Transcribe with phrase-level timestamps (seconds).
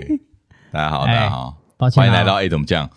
[0.72, 2.90] 大家好，大家好，抱歉，欢迎来到 A 怎么讲？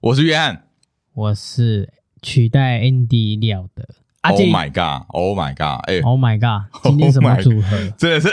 [0.00, 0.68] 我是约翰，
[1.14, 1.92] 我是
[2.22, 3.88] 取代 Andy 料的。
[4.22, 5.82] Oh my god！Oh my god！
[5.88, 6.68] 哎，Oh my god！
[6.84, 7.90] 今天什么组合？
[7.96, 8.28] 真的是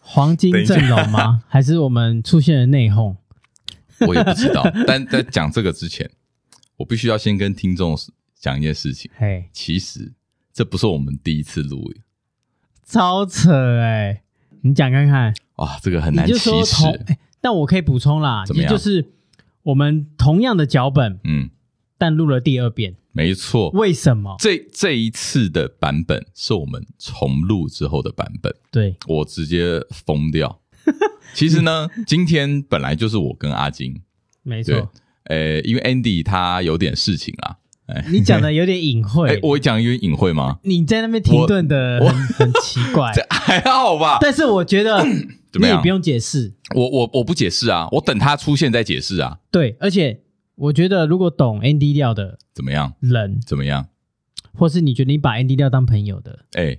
[0.00, 1.42] 黄金阵容吗？
[1.48, 3.16] 还是我们出现了内讧？
[4.06, 4.62] 我也不知道。
[4.86, 6.10] 但在讲这个之前，
[6.76, 7.96] 我必须要先跟听众
[8.38, 9.10] 讲一件事情。
[9.16, 10.12] 嘿，其实
[10.52, 11.90] 这不是我们第一次录，
[12.84, 14.22] 超扯哎！
[14.62, 15.32] 你讲看看。
[15.56, 16.84] 哇，这个很难启齿。
[17.40, 19.12] 但我可以补充啦，也就是
[19.62, 21.50] 我们同样的脚本，嗯，
[21.98, 23.70] 但录了第二遍，没错。
[23.70, 24.36] 为什么？
[24.38, 30.60] 这这一次的版本是我们重录之后的版本，对，我直接疯掉。
[31.34, 34.00] 其实呢，今天本来就是我跟阿金，
[34.42, 34.90] 没错。
[35.24, 37.58] 呃，因为 Andy 他有点事情啦。
[38.10, 40.58] 你讲的有点隐晦，我讲有点隐晦吗？
[40.62, 44.18] 你在那边停顿的很很奇怪， 这还好吧？
[44.20, 49.38] 但是我觉得你也不用解释，我我我不解释啊，我等他出现再解释啊。
[49.50, 50.20] 对，而且
[50.56, 52.94] 我觉得如果懂 Andy 料的怎么样？
[53.00, 53.86] 人怎么样？
[54.54, 56.78] 或是你觉得你把 Andy 料当朋友的，哎，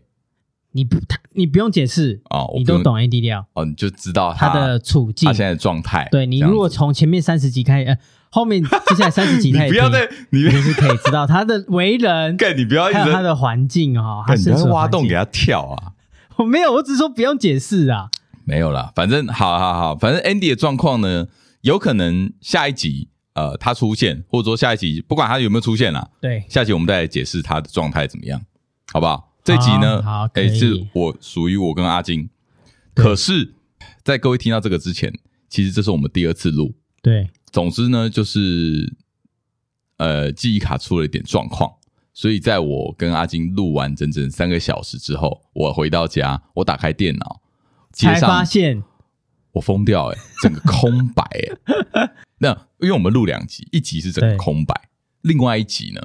[0.73, 6.07] 你不他你不用解释哦，你都懂 Andy 料哦，你就知道他的处境，他现在的状态。
[6.11, 7.97] 对，你如果从前面三十集开始。
[8.31, 15.91] 后面接下来三十几台， 你不要再，你就是可以知道他的为人， 干你不要，还有他的环境哦，他是挖洞给他跳啊！
[16.37, 18.09] 我没有，我只是说不用解释啊。
[18.45, 21.27] 没有啦，反正好好好，反正 Andy 的状况呢，
[21.61, 28.41] 有可能下一集呃他出现，或者说下一集不管他有没有出现啦，对，下集我们再来解释他的状态怎么样，
[28.93, 29.33] 好不好？
[29.43, 32.29] 这集呢，好，哎，是我属于我跟阿金，
[32.95, 33.53] 可是，
[34.03, 35.11] 在各位听到这个之前，
[35.49, 37.29] 其实这是我们第二次录，对。
[37.51, 38.93] 总之呢，就是
[39.97, 41.71] 呃，记忆卡出了一点状况，
[42.13, 47.41] 所以在我跟阿金录完整整三个小时之后，我回到家，我打开电脑，
[47.91, 48.81] 才发现
[49.51, 52.11] 我疯掉哎、欸，整个空白哎、欸。
[52.39, 54.89] 那因为我们录两集，一集是整个空白，
[55.21, 56.01] 另外一集呢，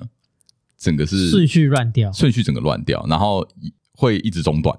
[0.76, 3.46] 整个是顺序乱掉，顺序整个乱掉，然后
[3.94, 4.76] 会一直中断。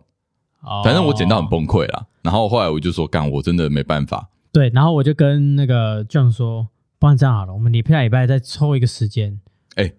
[0.61, 2.05] 哦，反正我剪到很崩溃啦。
[2.21, 4.29] 然后后来我就说，干，我真的没办法。
[4.51, 9.39] 对，然后我就跟那个 John 说，不然这样好了，我们礼拜礼拜再抽一个时间，
[9.75, 9.93] 哎，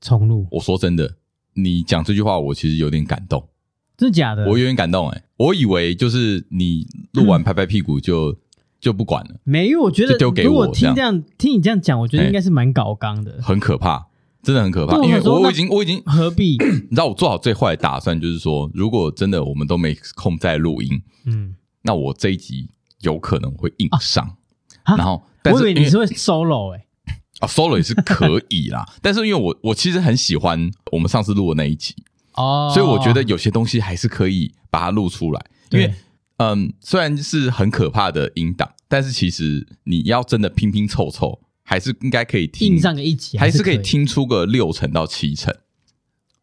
[0.00, 0.46] 重录。
[0.52, 1.16] 我说真的，
[1.54, 3.48] 你讲这句话，我其实有点感动，
[3.96, 4.46] 真的假的？
[4.46, 8.36] 我有点感动哎，我以为就是你录完拍拍屁股就、嗯、
[8.80, 10.48] 就不管了，没有，我觉得丢给我。
[10.48, 14.06] 如果听这样听你这样讲，我觉得应该是蛮搞刚的，很可怕，
[14.42, 14.96] 真的很可怕。
[15.04, 16.56] 因为我已经我已经何必？
[16.88, 22.70] 你知道我做好最坏的打算，就是说，如果真的我们都没空再录音，嗯，那我这一集。
[23.06, 24.36] 有可能会硬上，
[24.82, 31.94] 啊、然后但是我以为你是会 solo 哎、欸，啊 solo 也是可以啦， 但是因为我我其实很喜欢我们上次录的那一集
[32.34, 35.94] 哦，所以我觉得有些东西还是可以把它录出来，因为
[36.38, 45.54] 嗯，虽然是很可怕的音档，但是其实你要真的拼拼凑凑，还是应该可以听硬上个一集，还是可以听出个六成到七成。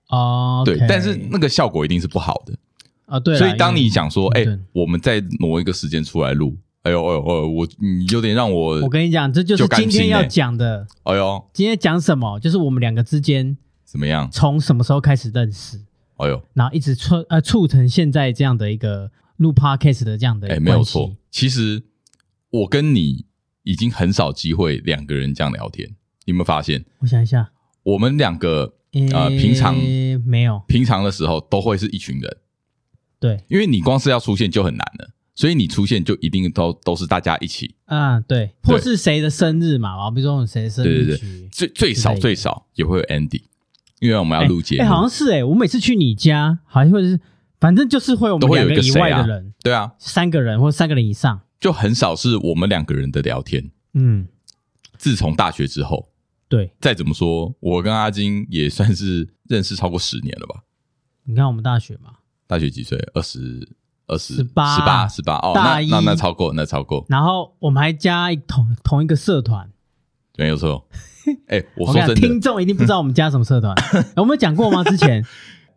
[0.09, 2.53] 哦，对，但是那个效果一定是不好的。
[3.05, 10.87] 啊，对，所以当你讲说，哎，我们再挪一个时间出来录，哎呦，哎呦哎呦，我你有点让我，我跟你讲，这就是今天要讲的。
[11.03, 12.39] 哎呦，今天讲什么？
[12.39, 14.29] 就是我们两个之间怎么样？
[14.31, 15.79] 从什么时候开始认识？
[16.17, 21.15] 哎呦，然后一直促呃促成现在这样的一个录 podcast 的这样的哎，没有错。
[21.29, 21.83] 其实
[22.49, 23.25] 我跟你
[23.63, 25.87] 已经很少机会两个人这样聊天，
[26.25, 26.85] 你有没有发现？
[26.99, 27.51] 我想一下，
[27.83, 28.73] 我们两个
[29.11, 29.75] 呃平常
[30.25, 32.37] 没有，平常的时候都会是一群人。
[33.23, 37.73] 对，因为你光是要出现就很难了，所以你出现就一定都都是大家一起。
[37.85, 43.43] 啊，对，或是谁的生日嘛，啊，比如说谁的生日，对对对，最最少最少也会有 Andy，
[44.01, 47.17] 因为我们要录节目，哎，好像是哎，我每次去你家，好像会是，
[47.61, 54.27] 反正就是会有我们两个以外的人，对啊，三个人或三个人以上，就很少是我们两个人的聊天，嗯，
[54.97, 56.09] 自从大学之后，
[56.49, 60.65] 对，再怎么说，我跟阿金也算是认识超过十年了吧？
[61.23, 62.15] 你看我们大学嘛。
[62.47, 62.97] 大学几岁？
[63.13, 63.67] 二十
[64.07, 67.05] 二十十八十八十八哦，那那那超过那超过。
[67.09, 69.69] 然后我们还加一同同一个社团，
[70.37, 70.85] 没有错。
[71.47, 73.73] 哎，我说真的，听众一定不知道我们加什么社团，
[74.17, 74.83] 我们有讲过吗？
[74.83, 75.25] 之前？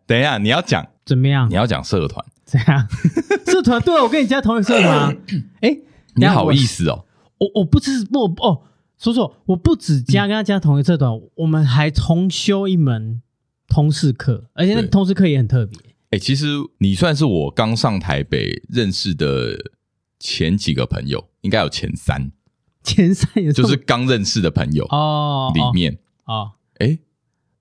[0.05, 1.49] 等一下，你要讲怎么样？
[1.49, 2.25] 你要讲社团？
[2.43, 2.87] 怎样？
[3.47, 3.81] 社团？
[3.81, 5.17] 对，我跟你加同一个社团。
[5.61, 5.77] 哎，
[6.15, 7.05] 你好意思哦？
[7.37, 8.61] 我我不是不哦，
[8.97, 13.21] 说说，我不止加跟他加同一个社团，我们还重修一门
[13.69, 15.79] 通识课，而且那个通识课也很特别。
[16.09, 19.71] 哎、欸，其实你算是我刚上台北认识的
[20.19, 22.31] 前几个朋友，应该有前三，
[22.83, 26.99] 前三也就是刚认识的朋友哦，里面哦，哎、欸，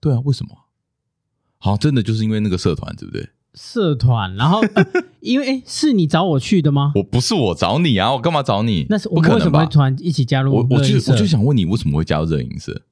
[0.00, 0.50] 对啊，为什么？
[1.58, 3.28] 好像真的就是因为那个社团，对不对？
[3.54, 4.86] 社团，然后、呃、
[5.20, 6.92] 因为哎，是你找我去的吗？
[6.94, 8.86] 我不是我找你啊，我干嘛找你？
[8.90, 10.54] 那是我们为什么会突然一起加入？
[10.54, 12.82] 我我就我就想问你，为什么会加入热影社？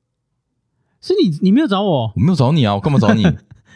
[1.01, 3.23] 是你你没有找我，我没有找你啊，我干嘛找你？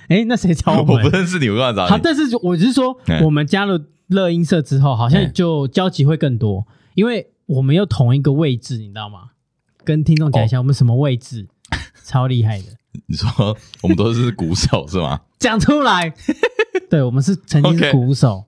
[0.09, 0.79] 哎，那谁找我？
[0.95, 1.91] 我不认识你，我干嘛找你？
[1.91, 3.79] 好，但是我只是说，我们加入
[4.09, 9.31] 乐音社之后，好像就交集会更多，因为我们有同一个位置，你知道吗？
[9.85, 11.47] 跟听众讲一下，我们什么位置？
[12.05, 12.65] 超厉害的！
[13.07, 15.21] 你说我们都是鼓手是吗？
[15.39, 16.13] 讲出来，
[16.89, 18.45] 对，我们是曾经是鼓手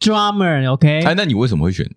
[0.00, 1.02] ，drummer，OK。
[1.02, 1.88] 哎，那你为什么会选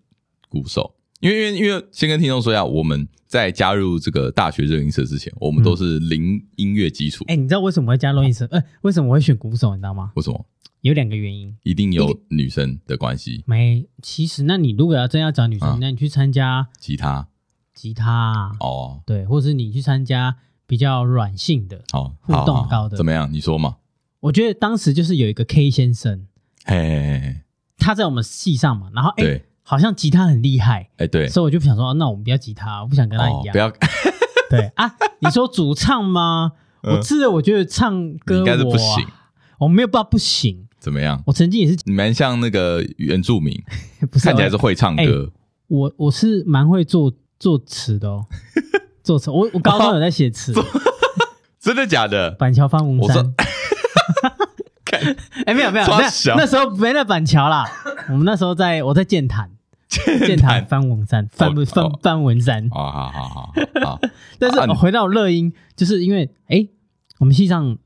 [0.49, 0.95] 鼓手？
[1.19, 7.25] 因为因为因为先跟听众说一下，我们在加入这个大学热音社之前，我们都是零音乐基础。
[7.27, 8.47] 哎，你知道为什么会加入音社？
[8.51, 9.75] 哎，为什么我会选鼓手？
[9.75, 10.11] 你知道吗？
[10.15, 10.45] 为什么？
[10.81, 13.43] 有两个原因，一定有女生的关系。
[13.45, 17.27] 没，其实那你如果要真要找女生，那你去参加吉他，
[17.73, 20.37] 吉他哦，对，或者是你去参加。
[20.67, 23.31] 比较软性的，好互动高的，怎么样？
[23.31, 23.75] 你说嘛？
[24.19, 26.25] 我觉得当时就是有一个 K 先生，
[26.63, 27.41] 嘿，嘿，嘿，嘿，
[27.77, 33.71] 他在我们系上嘛，然后哎，好像吉他很厉害，哎，对，所以我就想说，那我们不要吉他，我不想跟他一样，不要，
[34.49, 34.71] 对。
[34.75, 36.51] 啊，你说主唱吗？
[36.83, 39.07] 我记得我觉得唱歌应该是不行，
[39.57, 41.19] 我没有办法不行，怎么样？
[41.25, 43.59] 我曾经也是，你蛮像那个原住民，
[44.21, 45.31] 看起来是会唱歌，
[45.67, 48.23] 我我是蛮会作作词的哦。
[49.03, 50.53] 作词，我我高中有在写词，
[51.59, 52.29] 真的假的？
[52.31, 53.33] 板桥方文山，
[55.45, 57.65] 哎，没有没有，那那时候没在板桥啦，
[58.09, 59.49] 我们那时候在我在剑潭，
[60.25, 63.53] 剑潭翻文山，方方方文山，啊好好好
[63.85, 63.99] 好。
[64.39, 66.67] 但是我回到乐音，就是因为哎，
[67.19, 67.77] 我们系上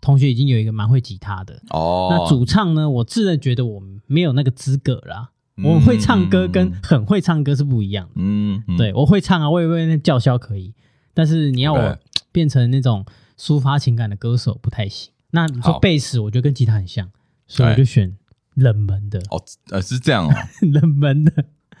[0.00, 1.62] 同学已经有一个蛮会吉他的。
[1.70, 5.30] 哦，那主唱呢，我自认觉得我们没有那个资格啦。
[5.62, 8.12] 我会唱歌跟很会唱歌是不一样的。
[8.16, 10.74] 嗯，对，我会唱啊，我也会那叫嚣可以，
[11.14, 11.96] 但是你要我
[12.32, 13.06] 变成那种
[13.38, 15.12] 抒发情感的歌手不太行。
[15.30, 17.08] 那你说贝斯，我觉得跟吉他很像，
[17.46, 18.12] 所以我就选
[18.54, 19.18] 冷门的。
[19.30, 20.32] 哦，呃，是这样哦，
[20.72, 21.32] 冷门的。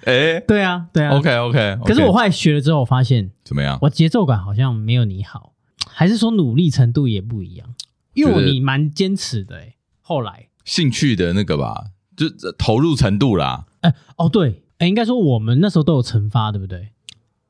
[0.04, 1.16] 哎，对啊，对啊。
[1.16, 1.78] OK OK。
[1.84, 3.78] 可是我后来学了之后，我发现怎么样？
[3.82, 5.54] 我节奏感好像没有你好，
[5.88, 7.74] 还是说努力程度也不一样？
[8.14, 11.90] 因为你蛮坚持的，哎，后来兴趣的那个吧。
[12.16, 16.90] 就投入程度啦，哎、欸、哦对，哎、欸、应该说我们那时候都有惩罚，对不对？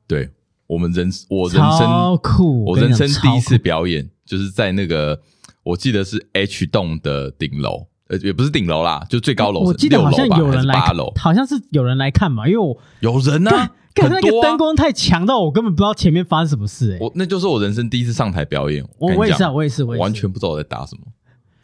[0.07, 0.31] 对，
[0.65, 5.21] 我们人我人生超酷，我人生第一次表演就是在那个
[5.61, 21.01] 我记得是 H 栋的顶楼，呃也不是顶楼啦，就最高楼层，我记得好像有人来八楼，好像是有人来看嘛，因为我有人啊，看那个灯光太强到我根本不知道前面发生什么事、欸，哎，我那就是我人生第一次上台表演，我我也是，我也是，我完全不知道我在打什么，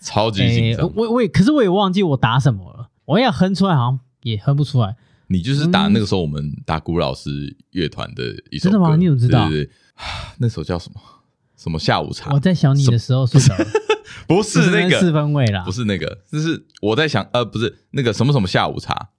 [0.01, 2.88] 超级紧张、欸，我我也可是我也忘记我打什么了。
[3.05, 4.95] 我要哼出来，好像也哼不出来。
[5.27, 8.95] 你就是打那个时候我们打鼓老师乐团的一首歌，真的吗？
[8.95, 9.47] 你怎么知道？
[9.47, 9.71] 对对对，
[10.39, 10.99] 那首叫什么？
[11.55, 12.31] 什么下午茶？
[12.33, 13.65] 我在想你的时候睡着了，
[14.27, 19.09] 不是那个四分位啦，不是那个，就是我在想，呃，不是那个什么什么下午茶，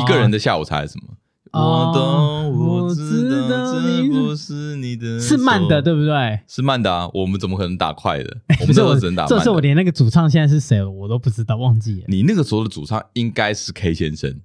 [0.00, 1.14] 一个人的下午茶还是什么？
[1.52, 6.40] 我懂，我知道这不是你的，是慢的，对不对？
[6.48, 8.36] 是慢的啊，我们怎么可能打快的？
[8.60, 9.36] 我们都只能打慢的。
[9.36, 12.06] 这是我连那个主唱现在是谁我都不知道，忘记了。
[12.08, 14.40] 你那个时候的主唱应该是 K 先生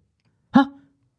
[0.52, 0.64] 哈？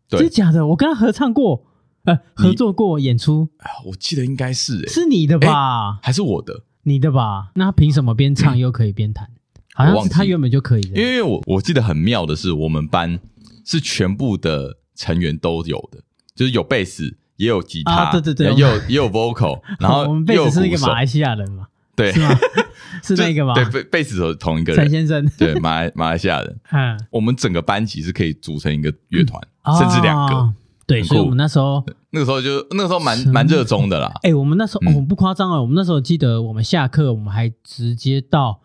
[0.09, 0.65] 真的假的？
[0.69, 1.65] 我跟他合唱过，
[2.05, 3.49] 呃，合作过演出。
[3.87, 5.99] 我记得应该是，是你的吧？
[6.03, 6.63] 还是我的？
[6.83, 7.51] 你的吧？
[7.55, 9.29] 那他凭什么边唱又可以边弹？
[9.75, 11.01] 好像是他原本就可以的。
[11.01, 13.21] 因为我我记得很妙的是，我们班
[13.65, 14.79] 是全部的。
[14.97, 15.99] 成员都有的，
[16.35, 21.69] 就是有贝斯，也有吉他，对对对，也有也有 vocal， 然后我们贝斯是一个马来西亚人嘛？
[21.97, 22.39] 对，是吗？
[23.03, 23.55] 是那个吗？
[23.55, 26.61] 对，贝贝斯是同一个人，陈先生，对，马来马来西亚人。
[26.71, 29.43] 嗯，我们整个班级是可以组成一个乐团，
[29.79, 30.55] 甚至两个。
[30.91, 34.13] 对，所以我们那时候那个时候就那个时候蛮蛮热衷的啦。
[34.23, 38.61] 哎，我们那时候我们不夸张啊，我们那时候记得我们下课，我们还直接到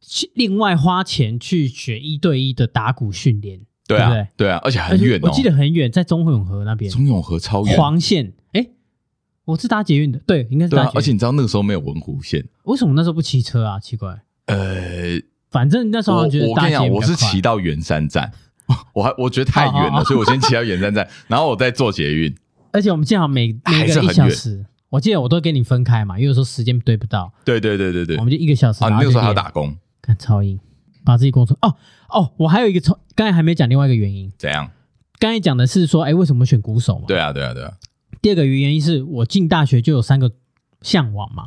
[0.00, 3.60] 去另外花钱去学一对一的打鼓训练。
[3.88, 6.90] 对啊，对啊，而且很远，我记得很远，在中永和那边。
[6.90, 8.34] 中永和超远，黄线。
[8.52, 8.66] 哎，
[9.46, 10.96] 我是搭捷运的，对，应该是搭捷运。
[10.98, 13.80] 而且你知道那个时候没有文湖线，为什么那时候不骑车啊？
[13.80, 14.20] 奇怪。
[14.44, 15.18] 呃，
[15.50, 18.30] 反正那时候我觉得，我跟你讲，我是骑到圆山站，
[18.92, 22.34] 我还我觉得太远了，所以我先骑到远站站， 然后我再坐捷运。
[22.72, 27.32] 而且我们正好每每个一小时，我记得我都跟你分开嘛，因为有时候时间对不到。
[27.44, 28.84] 对对对对对，我们就一个小时。
[28.84, 30.58] 啊，那个时候还要打工，看超硬。
[31.04, 31.74] 把自己工作哦
[32.10, 34.70] 哦，我还有一个从刚才还没讲另外一个原因，怎样？
[35.18, 37.04] 刚才讲的是说，哎，为什么选鼓手嘛？
[37.08, 37.72] 对啊，对啊，对啊。
[38.20, 40.30] 第二个原因是我进大学就有三个
[40.82, 41.44] 向往嘛。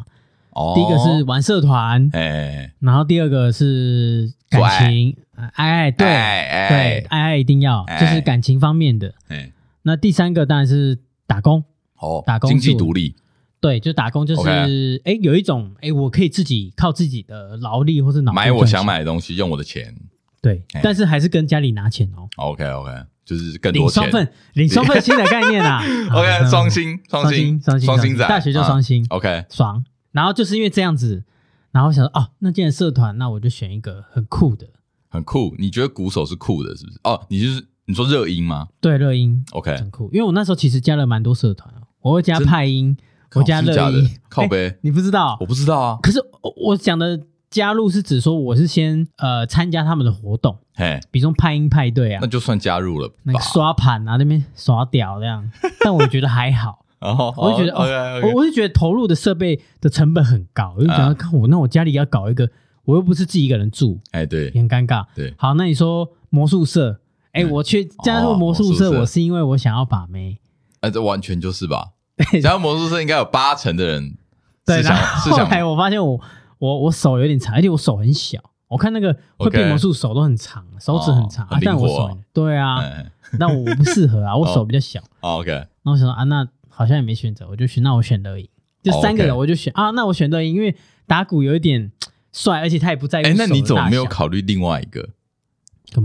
[0.49, 0.73] 哦。
[0.75, 5.15] 第一个是玩社团，哎，然后第二个是感情，
[5.55, 9.13] 爱爱，对对，爱爱一定要，就是感情方面的。
[9.27, 9.51] 哎。
[9.83, 11.63] 那第三个当然是打工，
[11.97, 13.15] 哦，打工经济独立。
[13.59, 19.95] 对，就打工，就是哎 Okay，有一种哎，我可以自己靠自己的劳力或是脑买我想买的东西，用我的钱，
[20.41, 22.27] 对，但是还是跟家里拿钱哦。
[22.37, 22.91] OK OK，
[23.25, 24.03] 就是更多钱。
[24.03, 25.83] 领双份，领双份新的概念啊。
[26.13, 29.05] OK，双薪，双薪，双薪，双薪仔，大学就双薪。
[29.09, 29.83] OK，爽。
[30.11, 31.23] 然后就是因为这样子，
[31.71, 34.67] 然后想说，哦，那既然社团，那我就选一个很酷的。
[35.11, 36.99] 很酷，你觉得鼓手是酷的，是不是？
[37.03, 38.69] 哦，你就是你说热音吗？
[38.79, 39.43] 对，热音。
[39.51, 40.09] OK，很酷。
[40.13, 42.95] 因为我那时候其实加了蛮多社团哦，我会加派音，
[43.35, 44.09] 我加热音。
[44.29, 45.37] 靠 北，你不知道？
[45.41, 45.99] 我不知道啊。
[46.01, 46.19] 可是
[46.65, 53.11] 我讲的加入是指说我是先呃参加他们的活动，嘿，比如说派音派对啊，那就算加入了。
[53.23, 55.51] 那个刷盘啊，那边耍屌这样，
[55.83, 56.85] 但我觉得还好。
[57.01, 62.49] 然后，我就觉得哦，我我是觉得投入的设备的成本很高，我就想要看我那我家里要搞一个。
[62.91, 65.05] 我又不是自己一个人住，哎，对，很尴尬。
[65.15, 66.99] 对，好，那你说魔术社，
[67.31, 70.37] 哎，我去加入魔术社，我是因为我想要把妹，
[70.81, 71.91] 哎，这完全就是吧？
[72.43, 74.17] 加入魔术社应该有八成的人，
[74.65, 74.81] 对。
[74.81, 76.19] 然后后来我发现我
[76.59, 78.37] 我我手有点长，而且我手很小。
[78.67, 82.79] 我看那个会变魔术手都很长，手指很长，但我手对啊，
[83.39, 85.01] 那我不适合啊，我手比较小。
[85.21, 88.47] OK，那我想说啊，那好像也没选择，我就选，那我选热音，
[88.83, 90.75] 就三个人我就选啊，那我选热音，因为
[91.07, 91.91] 打鼓有一点。
[92.31, 93.25] 帅，而且他也不在意。
[93.25, 95.09] 哎，那你怎么没有考虑另外一个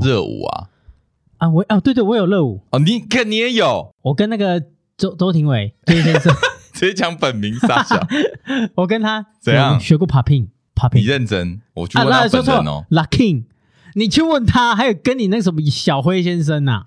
[0.03, 0.69] 热舞啊？
[1.39, 2.79] 啊，我哦，对对，我有热舞哦。
[2.79, 4.63] 你跟你也有，我跟那个
[4.97, 6.35] 周周廷伟先生
[6.73, 8.01] 直接讲本名傻笑。
[8.77, 10.95] 我跟他怎样学过 popping？popping？
[10.95, 11.61] 你认真？
[11.75, 12.87] 我去问他本人哦。
[12.91, 13.45] Lucky，
[13.95, 16.85] 你去问他，还有跟你那什么小辉先生呐？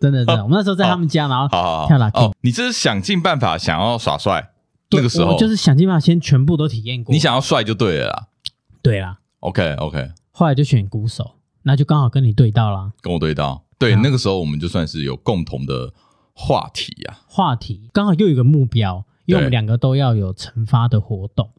[0.00, 1.46] 真的真的， 我们那时候在他们家，然后
[1.86, 2.26] 跳 Lucky。
[2.26, 4.50] 哦，你这是想尽办法想要耍帅？
[4.92, 7.12] 那个时候就是想尽办法先全部都体验过。
[7.12, 8.26] 你想要帅就对了啦。
[8.82, 12.92] 对啦，OK OK，后来就选鼓手，那就刚好跟你对到啦。
[13.00, 15.92] 跟我对到，对，那个时候我们就算是有共同的
[16.32, 17.18] 话题呀。
[17.26, 21.50] 话题刚好又有一个目标，因为我们两个都要有惩罚的活动。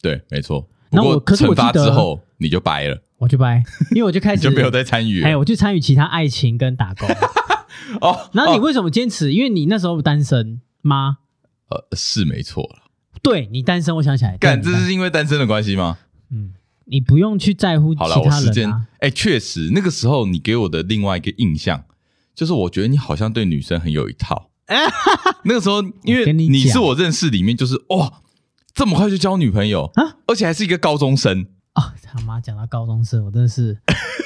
[0.00, 0.68] 对，没错。
[0.92, 3.62] 那我可是惩罚之后你就掰了，我就掰，
[3.94, 5.22] 因为我就开始就没有再参与。
[5.22, 7.08] 哎，我就参与其他爱情跟打工。
[8.00, 9.32] 哦，然后你为什么坚持？
[9.32, 11.18] 因为你那时候单身吗？
[11.68, 12.90] 呃，是没错了。
[13.22, 15.98] 对，你单身，我想起来，干，这是因为单身的关系吗？
[16.30, 16.54] 嗯。
[16.90, 18.18] 你不用去在乎其他人啊。
[18.18, 21.84] 好了，我时间，哎，确实，那个时候你给我的另外一个印象，
[22.34, 24.50] 就是我觉得你好像对女生很有一套。
[25.44, 28.22] 那个时候，因为你是我认识里面，就是哇，
[28.74, 31.94] 这么快就交女朋友啊，而且还是一个高中生啊！
[32.02, 33.76] 他妈讲到高中生，我真的是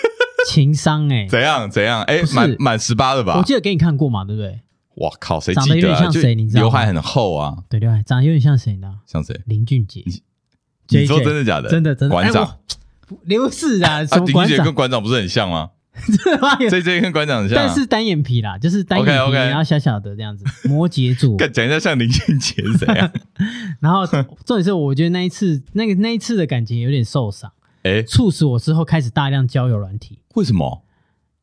[0.49, 2.03] 情商哎，怎样怎样？
[2.03, 3.39] 哎，满满十八了吧？
[3.39, 4.61] 我记得给你看过嘛，对不对？
[4.97, 5.67] 哇靠，谁记得？
[5.67, 6.35] 长得有点像谁？
[6.35, 6.61] 你知道？
[6.63, 9.01] 刘海很厚啊，对，刘海长得有点像谁呢？
[9.07, 9.41] 像谁？
[9.47, 10.05] 林俊杰。
[10.89, 11.69] 你说真的假的？
[11.69, 12.15] 真的真的。
[12.15, 12.59] 馆长
[13.25, 15.71] 刘氏啊，啊，林俊杰跟馆长不是很像吗？
[15.95, 20.45] 真的吗？J J 跟馆长很像，但是单眼皮啦，就是单眼皮，然后小小的这样子。
[20.69, 23.09] 摩羯座， 讲一下像林俊杰是怎样？
[23.81, 24.05] 然后
[24.45, 27.53] 重点是，我觉得那一次，那个那一次的感情有点受伤，
[27.85, 30.19] 哎，促使我之后开始大量交友软体。
[30.35, 30.85] 为什么？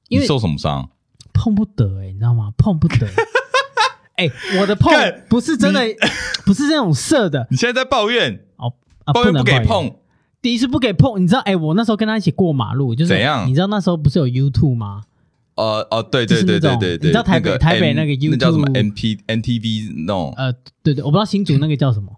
[0.10, 0.90] 因为受什么伤？
[1.32, 2.52] 碰不得，哎，你知道吗？
[2.58, 3.08] 碰不得。
[4.18, 4.30] 哎，
[4.60, 4.92] 我的碰
[5.30, 5.80] 不是真的，
[6.46, 7.48] 不是这种色的。
[7.50, 8.44] 你现在在抱怨？
[9.06, 9.14] 哦。
[9.14, 9.96] 抱怨不给碰，
[10.42, 11.40] 第一次不给碰，你知道？
[11.42, 13.48] 哎，我那时候跟他一起过马路，就是怎样？
[13.48, 15.04] 你知道那时候不是有 YouTube 吗？
[15.56, 20.34] 呃哦，对对对对对对，你知道台北台北那个 YouTube 叫什么？NP NTV 那种？
[20.38, 22.10] 呃，对对，我不知道新竹那个叫什么。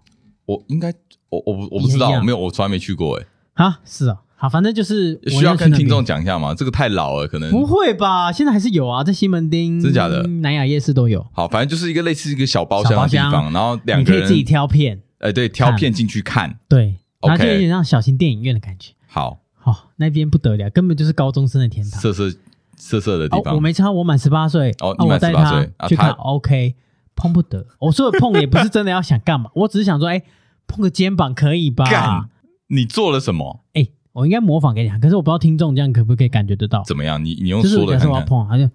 [0.46, 0.92] 我应该
[1.28, 3.18] 我我我不知道，我没有，我从来没去过。
[3.18, 6.54] 哎，啊，是啊，好，反正就是需要跟听众讲一下嘛？
[6.54, 8.30] 这个太老了，可能不会吧？
[8.32, 10.22] 现在还是有啊，在西门町，真假的？
[10.22, 11.26] 南雅夜市都有。
[11.32, 15.02] 好，反正就是一个类似一个小包厢的地方，然后两个人可以自己挑片。
[15.24, 16.96] 哎，对，挑片进去看，对。
[17.22, 18.92] 然后就有点像小型电影院的感觉。
[19.06, 21.98] 好，好，那边不得了，根本就是高中生的天堂。
[21.98, 22.30] 色色
[22.76, 23.54] 色色的地方。
[23.54, 24.70] 我没差，我满十八岁。
[24.80, 26.74] 哦，你满十八岁去看，OK，
[27.16, 27.66] 碰不得。
[27.78, 30.22] 我说的碰也不是真的要想干嘛， 我只是想说，哎，
[30.66, 31.86] 碰个肩膀可以吧？
[31.86, 32.28] 干，
[32.66, 33.64] 你做了什么？
[33.72, 36.82] 哎，我应该模仿给你看，可是我不知道听众这样可不可以感觉得到？
[36.84, 37.24] 怎么样？
[37.24, 38.10] 你你用说的看看。
[38.10, 38.66] 我要碰，他就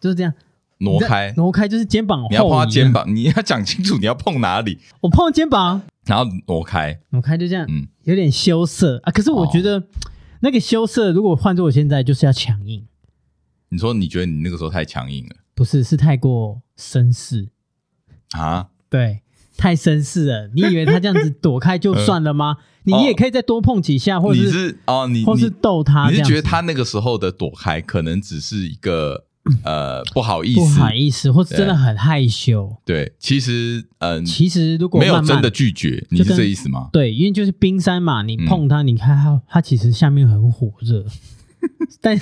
[0.00, 0.32] 就是这样
[0.78, 2.26] 挪开，挪开就是肩膀。
[2.30, 4.78] 你要碰他肩膀，你要讲清楚你要碰哪里。
[5.00, 5.82] 我碰肩膀。
[6.04, 9.10] 然后挪开，挪开就这样，嗯，有点羞涩啊。
[9.10, 9.82] 可是我觉得
[10.40, 12.86] 那个羞涩，如果换做我现在，就是要强硬。
[13.70, 15.36] 你说你觉得你那个时候太强硬了？
[15.54, 17.48] 不是，是太过绅士
[18.32, 18.68] 啊？
[18.88, 19.22] 对，
[19.56, 20.50] 太绅士了。
[20.54, 22.58] 你以为他这样子躲开就算了吗？
[22.84, 26.08] 你也可以再多碰几下，或者是哦，你或是逗他。
[26.10, 29.24] 你是觉得他那个时候的躲开，可能只是一个？
[29.64, 32.76] 呃，不好意思，不好意思，或者真的很害羞。
[32.84, 36.88] 对，其实，嗯，其实如果没有真的拒绝，你是这意思吗？
[36.92, 41.04] 对，因为就是冰山嘛，你碰它，你看它，它其实下面很火热。
[42.00, 42.16] 但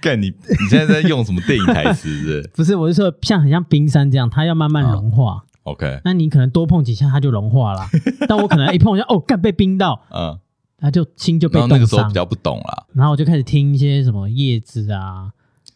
[0.00, 2.08] 干你，你现在在用什么电影台词？
[2.08, 5.44] 是 不是，我是说，像很像冰山这样，它要慢慢融化。
[5.64, 7.88] OK，那你可能多碰几下，它就融化了。
[8.28, 10.00] 但我可能一碰一下，哦，干被冰到。
[10.14, 10.38] 嗯，
[10.80, 11.78] 那就心就被冻伤。
[11.78, 15.30] 那个时候比较不懂啦，然后我就开始听一些什么叶子啊，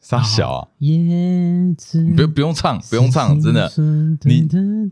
[0.08, 3.70] 啥小啊，叶子，不不用唱，不用唱，真的，
[4.24, 4.40] 你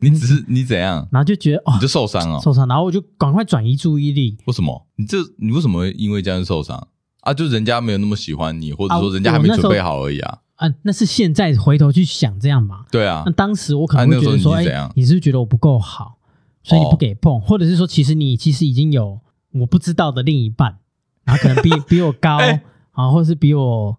[0.03, 4.37] 你只是你怎样，然后就觉得哦，你就受伤了，受伤，然后我就赶快转移注意力。
[4.45, 4.87] 为什么？
[4.97, 6.87] 你这你为什么会因为这样受伤
[7.23, 7.33] 啊？
[7.33, 10.39] 就人家没有那么喜欢你，或者说人家还没准备好而已啊。
[10.57, 12.85] 啊，那是现在回头去想这样嘛？
[12.91, 13.23] 对啊。
[13.25, 16.19] 那当时我可能会觉得说，哎、啊，你是不是觉得我不够好，
[16.63, 19.19] 所以你不给碰，哦、或者是说，其实你其实已经有
[19.53, 20.77] 我不知道的另一半，
[21.25, 23.97] 然后可能比 比我高啊，欸、或者是比我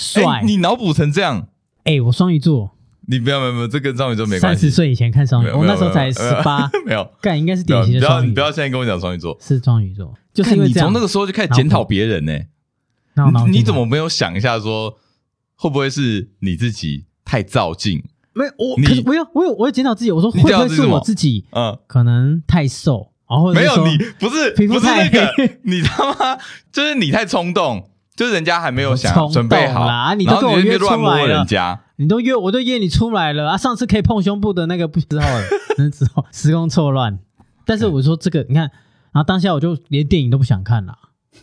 [0.00, 0.42] 帅、欸。
[0.44, 1.48] 你脑补成这样？
[1.84, 2.70] 哎、欸，我双鱼座。
[3.06, 4.60] 你不要，没有没有，这跟双鱼座没关系。
[4.62, 7.08] 三十岁以前看双鱼，我那时候才十八， 没有。
[7.20, 8.28] 干，应该是典型的双鱼。
[8.28, 12.48] 你不要现在跟我讲双鱼座，是双鱼座，就是因为你从那个时候就开始检讨别人呢、欸。
[13.44, 14.96] 你你怎么没有想一下说？
[15.56, 18.02] 会不会是你自己太躁进？
[18.32, 20.10] 没有，我可是我有我有我有检讨自己。
[20.10, 21.44] 我说会不会是我自己？
[21.50, 26.38] 嗯，可能太瘦，然后没有你不是皮肤太黑，你他妈
[26.72, 33.56] 就是你太冲动，就是人家还没有想准备好啦，你都跟我约出来了，人家你都约我都约你出来了啊！
[33.56, 35.42] 上次可以碰胸部的那个不知道了，
[35.78, 37.18] 那之后时空错乱。
[37.64, 38.62] 但是我说这个，你看，
[39.12, 40.96] 然后当下我就连电影都不想看了。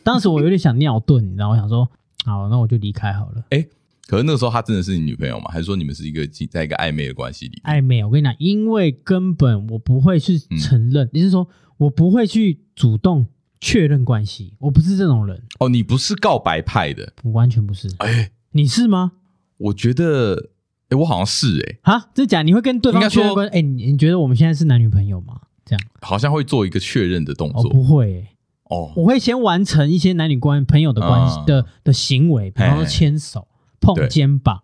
[0.04, 1.90] 当时我有点想尿遁，你知道，我想说，
[2.26, 3.44] 好，那我就离开好了。
[3.50, 3.66] 哎。
[4.10, 5.50] 可是那个时候，她真的是你女朋友吗？
[5.52, 7.62] 还是说你们是一个在一个暧昧的关系里？
[7.66, 11.46] 暧昧，我跟你讲，因为根本我不会去承认，你、嗯、是说
[11.76, 13.26] 我不会去主动
[13.60, 15.42] 确认关系，我不是这种人。
[15.60, 17.90] 哦，你不是告白派的，我完全不是。
[18.00, 19.14] 哎、欸，你是吗？
[19.58, 21.94] 我觉得，哎、欸，我好像是哎、欸。
[21.94, 22.42] 啊，这假？
[22.42, 23.52] 你会跟对方确认关系？
[23.52, 25.40] 哎、欸，你你觉得我们现在是男女朋友吗？
[25.66, 27.64] 这样好像会做一个确认的动作。
[27.64, 28.28] 哦、不会、欸，
[28.66, 33.48] 哦，我会先完成一些男女关朋友的关系、嗯、的的行为，比方说牵手。
[33.80, 34.64] 碰肩膀，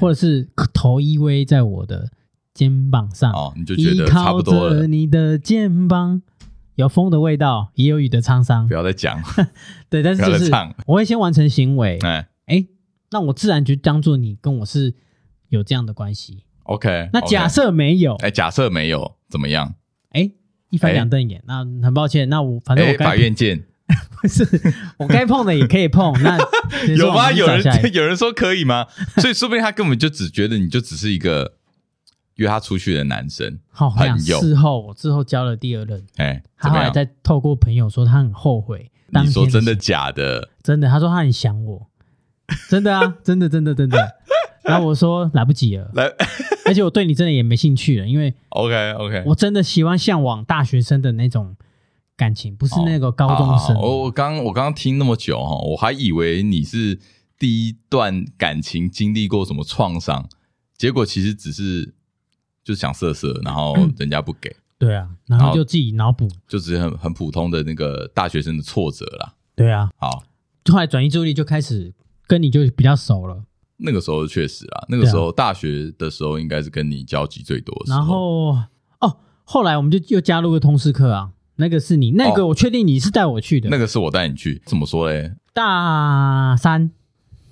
[0.00, 2.10] 或者是头依偎在我的
[2.52, 4.60] 肩膀上，哦，你就觉得差不多了。
[4.60, 6.20] 依靠着你的肩膀，
[6.74, 8.66] 有风的味道，也有雨的沧桑。
[8.68, 9.20] 不要再讲，
[9.90, 10.50] 对，但是就是
[10.86, 12.66] 我会先完成行为，哎哎，
[13.10, 14.94] 那我自然就当做你跟我是
[15.48, 16.44] 有这样的关系。
[16.64, 19.74] OK，那假设没有，哎，假设没有怎么样？
[20.10, 20.30] 哎，
[20.70, 23.64] 一翻两瞪眼，那很抱歉，那我反正我法院见。
[24.22, 24.44] 不是，
[24.98, 26.12] 我该碰的也可以碰。
[26.22, 26.38] 那
[26.96, 27.32] 有吗？
[27.32, 28.86] 有人有人说可以吗？
[29.16, 31.54] 所以说不定他根本就只觉得你就只是一个
[32.40, 33.58] 约他出去的男生。
[33.70, 34.40] 好，朋友。
[34.40, 38.90] 事后我之后交了第二任，哎，他后来再透过朋友说他很后悔。
[39.08, 40.50] 你说真的假的？
[40.62, 41.86] 真的，他说他很想我。
[42.68, 44.16] 真的啊， 真的真的真的。
[44.62, 46.04] 然后我说来不及了，来，
[46.66, 51.56] 而且我对你真的也没兴趣了，因为 OK OK，我真的喜欢向往大学生的那种。
[52.16, 53.74] 感情不是那个高中生。
[53.80, 57.00] 我刚我刚刚听那么久哈，我还以为你是
[57.38, 60.28] 第一段感情经历过什么创伤，
[60.76, 61.94] 结果其实只是
[62.70, 64.54] 就想色色，然后人家不给。
[64.78, 69.34] 对啊，然后就自己脑补，就只是很很普通的那个大学生的挫折啦。
[69.56, 70.22] 对啊，好，
[70.70, 71.92] 后来转移注意力就开始
[72.26, 73.42] 跟你就比较熟了。
[73.78, 77.98] 那个时候确实啊，那个时候大学的时候应该是跟你交集最多的时候。
[77.98, 78.58] 然后
[79.00, 81.32] 哦，后来我们就又加入个通识课啊。
[81.56, 83.68] 那个是你，那个我确定你是带我去的。
[83.68, 85.34] 那个是我带你去，怎么说嘞？
[85.52, 86.90] 大三，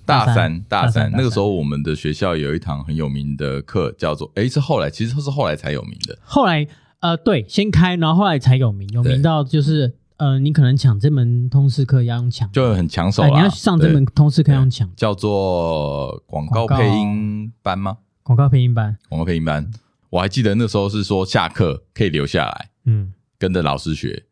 [0.09, 1.11] 大三，大三。
[1.11, 4.31] 那个时候我们的学校有一堂很有名的课，叫做……
[4.35, 6.17] 诶，是后来，其实是后来才有名的。
[6.23, 6.67] 后来，
[6.99, 13.25] 呃，对，先开，然后后来才有名，有名到就是，呃，你可能抢这门通识课要用抢，就很抢手。
[13.27, 17.97] 你要上这门通识课要用抢，叫做广告配音班吗？
[18.23, 19.71] 广告配音班，广告配音班。
[20.09, 23.13] 我还记得那时候是说下课可以留下来，嗯。
[23.37, 24.25] 跟着老师学，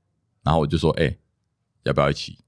[0.43, 1.17] 然后我就说：“哎、欸，
[1.83, 2.39] 要不要一起？”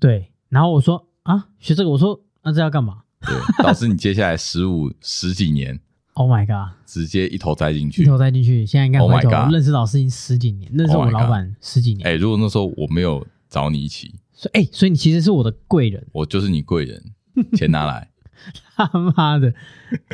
[0.00, 5.78] 对，然后我说：“啊，学这个。”我说：“那、啊、这要干嘛？”对，导致你接下来十五十几年，
[6.14, 8.66] Oh my god，直接一头栽进去，一头栽进去。
[8.66, 12.06] 现在应该回头、Oh my god、认识老师已经十几年，认识我老板十几年。
[12.06, 17.02] 哎、欸，如果那时候我没有找你一起，所以哎、欸，所以你其实是我的贵人，我就是你贵人，
[17.54, 18.10] 钱拿来，
[18.76, 19.54] 他妈的！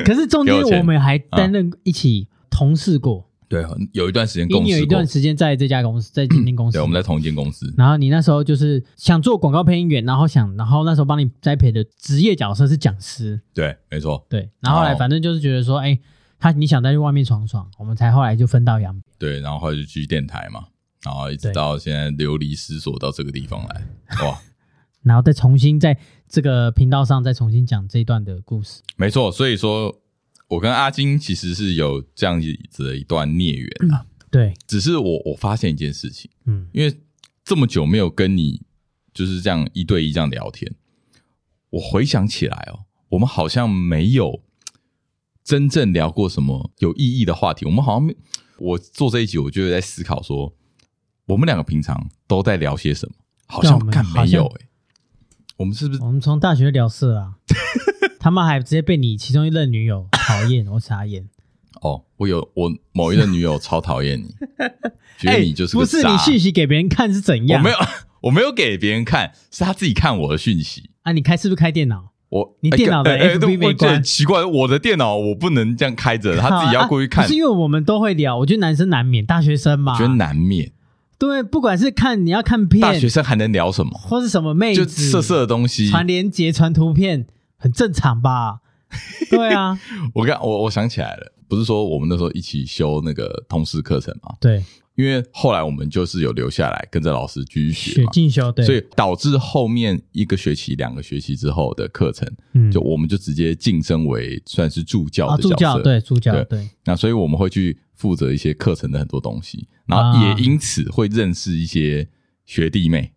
[0.05, 3.28] 可是中间我们还担任一起同事过。
[3.49, 7.73] 对，有一段时间共事过，你有一段时间在这家公司， 在今天公司，对，我们在同一间公司。
[7.75, 13.41] 然后你那时候就是想做广告配音员，然后想，然后那时候帮你栽培的职业角色是讲师。
[13.51, 14.23] 对，没错。
[14.29, 15.99] 对，然后后来反正就是觉得说，哎，
[16.37, 19.03] 他你想再去外面闯闯，我们才后来就分道扬镳。
[19.17, 20.67] 对，然后后来就去电台嘛，
[21.03, 23.81] 然后一直到现在流离失所到这个地方来，
[24.27, 24.39] 哇！
[25.01, 28.83] 然后再重新在这个频道上再重新讲这一段的故事。
[28.95, 29.95] 没错，所以说。
[30.49, 36.99] 我跟阿金其实是有这样子的一段孽缘啊，对，只是我我发现一件事情，嗯，因为
[37.43, 38.61] 这么久没有跟你
[39.13, 40.75] 就是这样一对一这样聊天，
[41.69, 44.43] 我回想起来哦，我们好像没有
[45.43, 47.65] 真正聊过什么有意义的话题。
[47.65, 48.15] 我们好像没，
[48.57, 50.55] 我做这一集，我就在思考说，
[51.25, 53.15] 我们两个平常都在聊些什么？
[53.47, 54.69] 好像看没有哎、欸。
[55.57, 56.01] 我们是不是？
[56.01, 57.37] 我们从大学聊色啊？
[58.19, 61.27] 他妈还直接被你其中一任女友讨厌， 我傻眼。
[61.81, 64.35] 哦，我有我某一任女友超讨厌你，
[65.17, 67.59] 觉得你就是不是你讯息给别人看是怎样？
[67.61, 67.77] 我没有，
[68.23, 71.13] 我没有给别人看，是他自己看我的讯息啊。
[71.13, 72.09] 你开是不是开电脑？
[72.29, 77.23] 我你电脑的 FB 没关、欸，奇怪，我的电脑我不能这样开着，他自己要过去看。
[77.23, 80.71] 啊、是因为我们都会聊，我觉得男生难免，大学生嘛，我觉得难免。
[81.17, 83.97] 对，不管是看你要看片，大学生还能聊什么？
[83.97, 87.25] 或是什么妹子，就色色的东西，传连接、传图片，
[87.59, 88.61] 很正常吧？
[89.29, 89.79] 对啊，
[90.15, 91.33] 我刚我我想起来了。
[91.47, 94.35] 不是说我们那时候一起修那个通识课程嘛？
[94.39, 106.69] 对，因为后来我们就是有留下来跟着老师继续学嘛，进修，对，所以导致后面一个学期、两个学期之后的课程，嗯，就我们就直接晋升为算是助教的角色，助教，对，助教，对。
[106.85, 112.07] 那所以我们会去负责一些课程的很多东西，然后也因此会认识一些
[112.45, 113.11] 学弟妹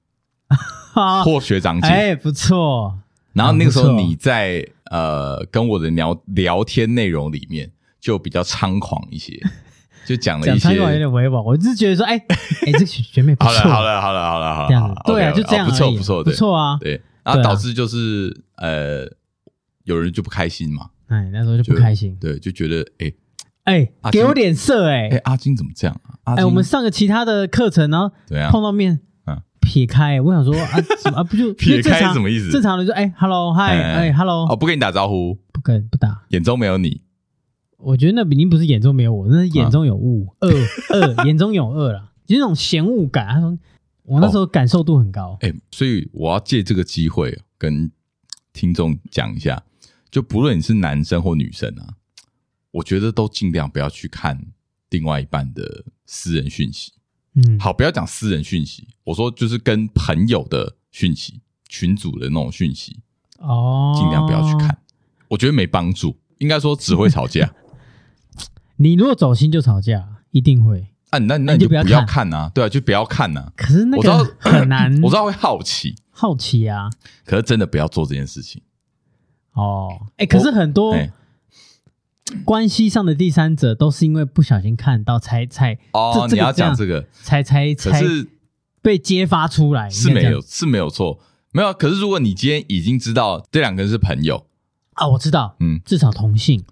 [1.22, 2.98] 或学长姐，哎，不错。
[3.32, 7.70] 然后那个时候你在呃跟我的聊聊天内容里面。
[8.02, 9.40] 就比较猖狂一些，
[10.04, 11.44] 就讲了一些，猖狂有点委婉。
[11.44, 12.26] 我是觉得说，哎、欸、
[12.66, 17.00] 哎、欸，这个学妹不错，好了好了好了好了，这样，对啊，就这样，不错不错，不错啊，对。
[17.22, 19.06] 然后导致就是呃，
[19.84, 23.12] 有人就不开心嘛，哎，那时候就不开心，对，就觉得哎
[23.62, 26.34] 哎，给我脸色哎，哎，阿金怎么这样啊？
[26.34, 28.10] 哎，我们上个其他的课程，然后
[28.50, 29.00] 碰到面，嗯，
[29.72, 31.24] 撇开，我想说啊， 怎么啊？
[31.24, 32.50] 不就 撇开是什么意思？
[32.50, 37.00] 正常的就哎，hello，嗨，哎，hello，哦，不跟你打招呼，不跟不打，眼中没有你。
[37.78, 43.26] 我觉得那已经不是眼中没有我，那是眼中有雾，恶恶 眼中有恶了，就是那种嫌恶感。
[43.28, 43.58] 他说
[44.02, 47.90] 我那时候感受度很高，哎、哦欸，所以我要借这个机会跟
[48.52, 49.62] 听众讲一下，
[50.10, 51.96] 就不论你是男生或女生啊，
[52.72, 54.38] 我觉得都尽量不要去看
[54.90, 56.92] 另外一半的私人讯息。
[57.34, 63.00] 嗯，好，不要讲私人讯息，我说就是跟朋友的讯息、群组的那种讯息
[63.38, 64.78] 哦，尽量不要去看，
[65.28, 67.54] 我觉得没帮助，应该说只会吵架。
[68.76, 70.88] 你如果走心就吵架，一定会。
[71.10, 73.52] 啊，那那你就不要看啊，对啊，就不要看啊。
[73.54, 76.90] 可是那个很难，我知道会好奇，好奇啊。
[77.24, 78.62] 可是真的不要做这件事情。
[79.52, 80.96] 哦，哎，可是很多
[82.44, 88.02] 关系上的第三者都是因为不小心看到才才哦，你要讲这个才才才
[88.80, 91.20] 被揭发出来，是没有是没有错，
[91.52, 91.72] 没有。
[91.72, 94.46] 可是如果你今天已经知道这两个人是朋友
[94.94, 96.64] 啊，我知道，嗯，至少同性。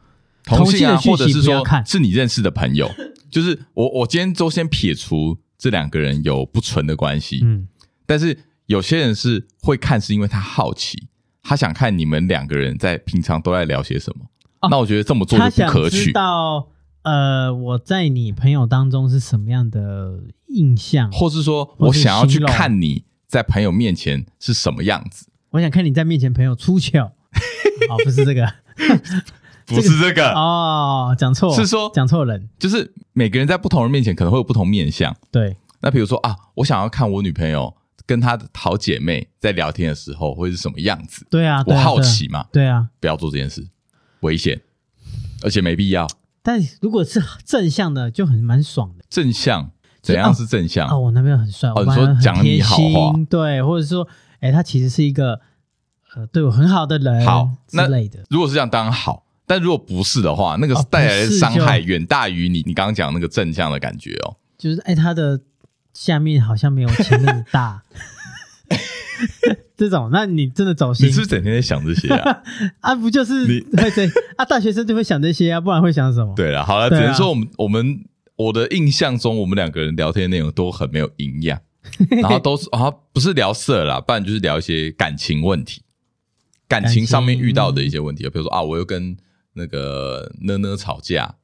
[0.44, 2.90] 同性啊，或者是说，是你认识的朋友，
[3.30, 7.68] 就是我，我今天都先撇除这两个人有不纯的关系，嗯，
[8.06, 11.08] 但是有些人是会看，是因为他好奇，
[11.42, 14.24] 他想看你们两个人在平常都在聊些什么。
[14.60, 16.06] 哦、那我觉得这么做就不可取。
[16.06, 16.68] 知道
[17.02, 25.26] 呃，我在你朋友当中是什么样的印象，或是说我想要去看你在朋友面前是什么样子？
[25.50, 26.98] 我想看你在面前朋友出糗，
[27.88, 28.52] 哦，不是这个。
[29.66, 35.14] 不是这个哦，讲错是说讲错人，就是每个人在不同人面前可能会有不同面相。
[35.30, 37.72] 对，那比如说啊，我想要看我女朋友
[38.04, 41.24] 跟她的好姐妹在聊天的时候会是什么样子。
[41.30, 42.44] 对啊，我好奇嘛。
[42.50, 43.64] 对啊，不要做这件事，
[44.20, 44.60] 危险，
[45.42, 46.06] 而且没必要。
[46.42, 49.04] 但如果是正向的，就很蛮爽的。
[49.10, 49.70] 正向
[50.02, 50.88] 怎样是正向？
[50.88, 54.08] 哦，我男朋友很帅，哦，你说讲你好话，对，或者说，
[54.40, 55.40] 哎，他其实是一个
[56.14, 58.24] 呃对我很好的人，好之类的。
[58.30, 59.26] 如果是这样，当然好。
[59.46, 64.36] 但如果不是的话，那个带来的伤害远大于你你刚刚讲那个正向的感觉哦。
[64.56, 65.40] 就是哎，他的
[65.92, 67.82] 下面好像没有前面大，
[69.88, 71.08] 这种，那你真的走心？
[71.08, 72.42] 你是不是整天在想这些啊？
[72.80, 74.44] 啊，不就是你会这啊？
[74.44, 76.34] 大学生就会想这些啊，不然会想什么？
[76.36, 78.04] 对了，好了，只能说我们我们
[78.36, 81.58] 我的印象中，我们两个人聊天内容都很没有营养，
[82.22, 85.82] 然后都是啊，不是聊色啦，不然就是聊一些感情问题，
[86.68, 89.16] 感情上面遇到的一些问题，比如说啊，我又跟。
[89.52, 91.34] 那个呢呢吵架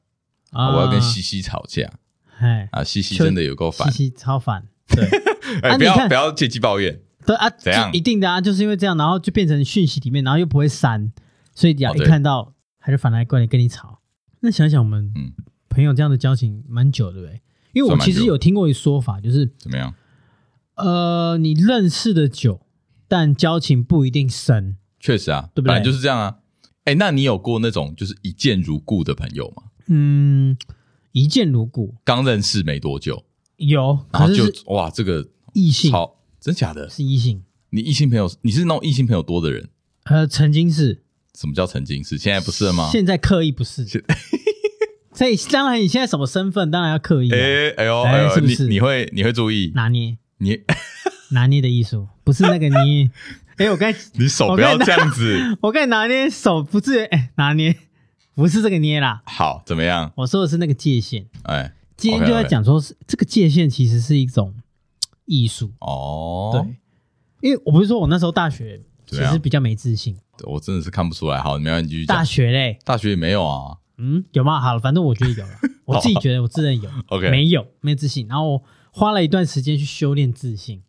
[0.51, 1.91] 啊，我要跟西西吵架，
[2.39, 5.05] 哎啊，西西真的有够烦，西西超烦，对，
[5.61, 7.91] 哎，不要不要借机抱怨，对啊，怎样？
[7.93, 11.11] 一定的啊，就是因为这样，然后就变成讯息里面，然后又不会删，
[11.53, 13.99] 所以只要一看到，他就反来过来跟你吵。
[14.39, 15.13] 那想想我们
[15.69, 17.41] 朋友这样的交情蛮久，对不对？
[17.73, 19.93] 因为我其实有听过一说法，就是怎么样？
[20.75, 22.61] 呃，你认识的久，
[23.07, 25.81] 但交情不一定深，确实啊，对不对？
[25.83, 26.37] 就是这样啊。
[26.85, 29.63] 哎，那你有过那种就是一见如故的朋友吗？
[29.87, 30.57] 嗯，
[31.11, 33.25] 一见如故，刚认识没多久，
[33.57, 36.16] 有，然后就是哇，这个异性，超
[36.47, 36.89] 真假的？
[36.89, 37.43] 是异性？
[37.71, 39.67] 你异性朋友，你是那种异性朋友多的人？
[40.05, 41.03] 呃，曾经是。
[41.37, 42.17] 什么叫曾经是？
[42.17, 42.87] 现在不是了吗？
[42.89, 43.85] 现在刻意不是。
[45.13, 46.71] 所以当然，你现在什么身份？
[46.71, 47.29] 当然要刻意。
[47.33, 48.63] 哎，哎呦，哎呦，是不是？
[48.63, 50.17] 你你会你会注意拿捏？
[50.37, 50.57] 你
[51.31, 53.11] 拿捏的艺术，不是那个捏。
[53.57, 57.75] 哎、欸，我刚才你手不要这样子，我刚才拿捏手不是哎、欸，拿捏
[58.35, 59.21] 不是这个捏啦。
[59.25, 60.13] 好，怎么样？
[60.15, 61.25] 我说的是那个界限。
[61.43, 64.55] 哎、欸，今天就在讲说，是这个界限其实是一种
[65.27, 66.49] 艺术哦。
[66.51, 71.39] 对，因为我不是说我那时候大学其实比较没自信，我真的是看不出来。
[71.39, 72.17] 好，没有你继续讲。
[72.17, 73.77] 大学嘞，大学也没有啊。
[73.97, 74.59] 嗯，有吗？
[74.59, 75.53] 好了，反正我觉得有了。
[75.85, 76.89] 我自己觉得我自认有。
[77.07, 78.27] OK，没有，没有自信。
[78.27, 80.81] 然后我花了一段时间去修炼自信。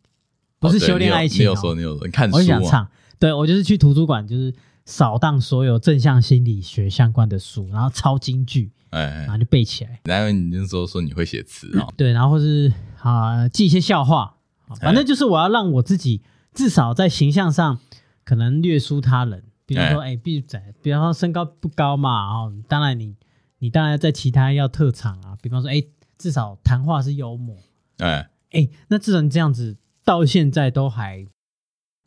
[0.61, 4.53] 不是修炼爱情、喔，你有说你有说，你看书、啊，我想唱，对我就是去图书馆，就是
[4.85, 10.01] 扫荡所有正向心理学相关的书，然后抄金句，哎，然后就背起来。
[10.05, 11.87] 然后你那时候说你会写词啊？
[11.96, 14.37] 对，然后或是啊记一些笑话，
[14.81, 16.22] 反正就是我要让我自己
[16.55, 17.79] 至少在形象上
[18.24, 19.44] 可能略输他人。
[19.66, 23.14] 比如说，哎，毕仔，比方说身高不高嘛，然后当然你
[23.59, 25.83] 你当然在其他要特长啊，比方说，哎，
[26.16, 27.57] 至少谈话是幽默，
[27.98, 29.77] 哎哎，那至少你这样子。
[30.05, 31.27] 到现在都还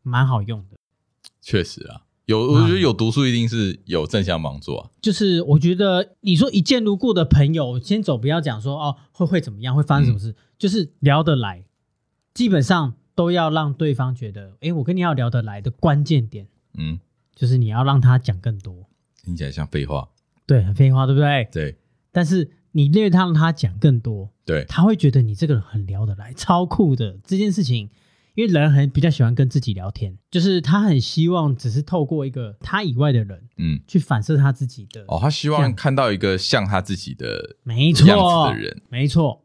[0.02, 0.76] 蛮好用的，
[1.40, 4.90] 确实啊，有我觉得有读书一定是有正向帮助啊。
[5.02, 11.64] 就是我觉得你说一见如故的朋友，先走，不要讲说哦会会怎么样，会发生什么事，嗯、就是聊得来，
[12.34, 17.00] 基本上都要让对方觉得，哎，我跟你要聊得来的关键点，嗯，
[17.36, 18.86] 就是你要让他讲更多，
[19.24, 20.10] 听起来像废话，
[20.46, 21.48] 对，很废话，对不对？
[21.52, 21.78] 对，
[22.12, 22.52] 但是。
[22.74, 27.90] 你因为他让他讲更多，对，他会觉得你这个人很聊得来，超酷的这件事情。
[28.36, 35.04] 因为人很比较喜欢跟自己聊天，就是他很希望只是透过一个他以外的人，嗯，去反射他自己的。
[35.08, 39.44] 哦，他希望看到一个像他自己的没错的人，没错。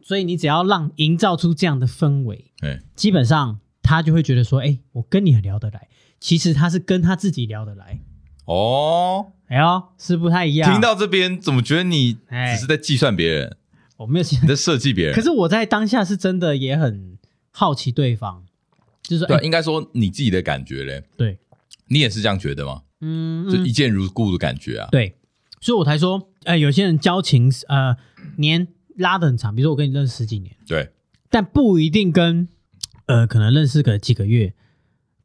[0.00, 5.88] 所以你只要让营造出这样的氛围，对，基本上他就会觉得说，哎，我跟你很聊得来。
[6.18, 8.00] 其实他是跟他自己聊得来。
[8.46, 9.32] 哦。
[9.46, 10.72] 哎呦，是不太一样。
[10.72, 13.56] 听到这边，怎么觉得你只是在计算别人？
[13.98, 15.14] 我没有你在设计别人。
[15.14, 17.11] 可是我在当下是真的也很
[17.52, 18.44] 好奇对方，
[19.02, 21.04] 就是对，应该说你自己的感觉嘞。
[21.16, 21.38] 对，
[21.86, 22.82] 你也是这样觉得吗？
[23.00, 24.88] 嗯，就一见如故的感觉啊。
[24.90, 25.16] 对，
[25.60, 27.96] 所以我才说，呃，有些人交情呃
[28.38, 30.90] 年拉的很长，比如说我跟你认识十几年，对，
[31.30, 32.48] 但不一定跟
[33.06, 34.54] 呃可能认识个几个月。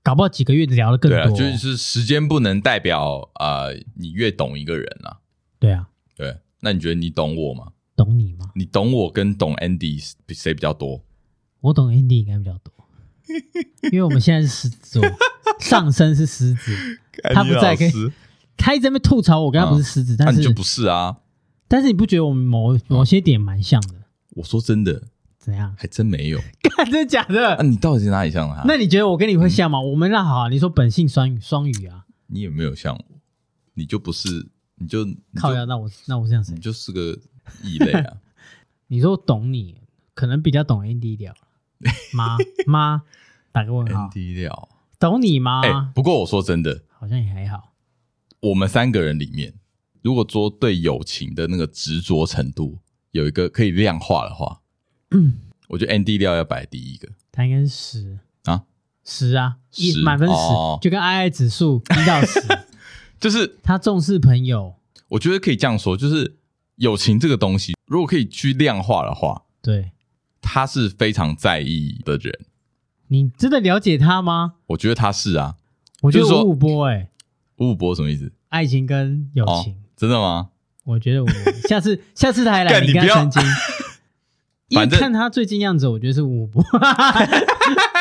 [0.04, 5.20] 搞不好几个月聊的更多，对啊，就是时间不能代表啊、呃，你越懂一个人啊。
[5.60, 7.74] 对啊，对，那你觉得你懂我吗？
[7.94, 8.50] 懂你吗？
[8.56, 11.04] 你懂我跟懂 Andy 谁比较多？
[11.62, 12.74] 我懂 Andy 应该比较多，
[13.91, 15.10] 因为我们现在是狮子座，
[15.60, 17.00] 上升是狮子，
[17.34, 17.91] 他不在，可以
[18.56, 21.17] 他一直在那边吐槽我，跟他不是狮子，嗯、但是、啊、你就不是啊。
[21.67, 23.96] 但是你不觉得我们某某些点蛮像的？
[24.30, 25.04] 我说真的。
[25.38, 25.74] 怎样？
[25.78, 26.39] 还真没有，
[26.91, 27.56] 真的假的？
[27.56, 28.63] 啊，你到底是哪里像他？
[28.65, 29.80] 那你觉得我跟你会像吗？
[29.80, 33.06] 嗯、我们那好、啊，你说本性双鱼，双鱼啊，你有没有像我？
[33.74, 35.63] 你就不是，你就，靠呀？
[35.63, 37.17] 那我那我这样子，你就是个
[37.63, 38.17] 异类啊。
[38.88, 39.82] 你说懂你，
[40.13, 41.34] 可能比较懂 Andy 聊
[42.13, 42.38] 吗？
[42.66, 43.04] 吗？
[43.52, 44.10] 打个问号。
[44.10, 45.92] Andy 聊懂你吗？
[45.94, 47.74] 不过我说真的，好像也还好。
[48.40, 49.54] 我们三个人里面，
[50.02, 52.80] 如果说对友情的那个执着程度
[53.12, 54.62] 有一个可以量化的话。
[55.12, 58.63] 嗯，我觉得 Andy 料要摆第一个，他应该是十啊，
[59.06, 60.36] 十啊，一满分十，
[60.82, 62.42] 就跟爱爱指数一到十，
[63.20, 64.76] 就是他重视朋友。
[65.10, 66.38] 我觉得可以这样说，就是
[66.76, 69.92] 友情这个东西，如果可以去量化的话，对，
[70.48, 72.34] 他是非常在意的人。
[73.10, 74.54] 你真的了解他吗？
[74.68, 75.56] 我觉得他是啊，
[76.02, 77.10] 我觉得五五波哎，
[77.58, 78.32] 五五波什么意思？
[78.48, 80.50] 爱情跟友情，真的吗？
[80.86, 81.30] 我觉得我
[81.68, 83.42] 下次 下次他还来，你跟他澄清。
[84.70, 86.64] 因为看他最近样子，我觉得是五五波，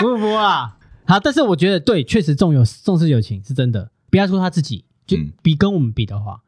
[0.05, 0.79] 五五波啊。
[1.05, 3.91] 好，但是我觉得对，确实重有重视友情是真的。
[4.11, 6.47] 不要说他自己，就比跟我们比的话，嗯、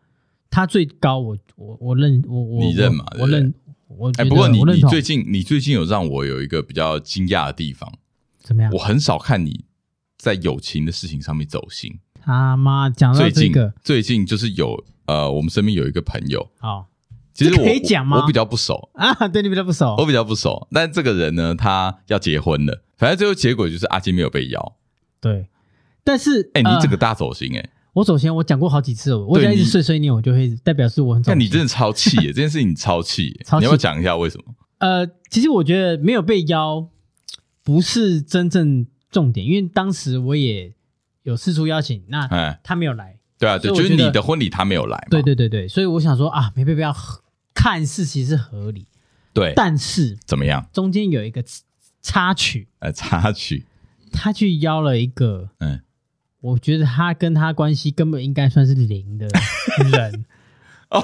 [0.51, 1.37] 他最高我。
[1.57, 3.05] 我我我认我我你认嘛？
[3.19, 3.53] 我认
[3.89, 4.09] 我。
[4.11, 7.93] 哎、欸，不过你你最近你最近有让我有一个比较惊讶的地方，
[8.41, 8.71] 怎么样？
[8.73, 9.65] 我很少看你
[10.17, 11.99] 在友情的事情上面走心。
[12.21, 16.87] 他妈讲到这个，最近，最近就是有呃，我们身边有一个朋友，好。
[17.35, 18.21] 其实我可以讲吗？
[18.21, 20.67] 我比较不熟啊，对你比较不熟，我比较不熟。
[20.73, 24.77] 但这个人呢，他要结婚了，反正最后结果就是阿金没有被邀。
[25.21, 25.47] 对，
[26.03, 27.71] 但是哎，你这个大走心哎！
[27.99, 31.37] 我首先，我讲过好几次，我只要一直碎碎念，我就会代表是我很走心。
[31.37, 34.55] 那你真的超气耶， 这件事情你超气，你要不要讲一下为什么？
[34.79, 36.89] 呃，其实我觉得没有被邀
[37.65, 40.73] 不是真正重点，因为当时我也
[41.25, 43.19] 有四处邀请，那他没有来。
[43.37, 45.05] 对啊，对，就是你的婚礼他没有来。
[45.11, 46.95] 对对对对，所以我想说啊，没被不要。
[47.53, 48.87] 看似其实合理，
[49.33, 50.65] 对，但是怎么样？
[50.73, 51.43] 中间有一个
[52.01, 53.67] 插曲，呃，插曲，
[54.13, 55.81] 他去邀了一个，嗯，
[56.41, 59.27] 我觉得他跟他关系根本应该算是零的
[59.93, 60.25] 人，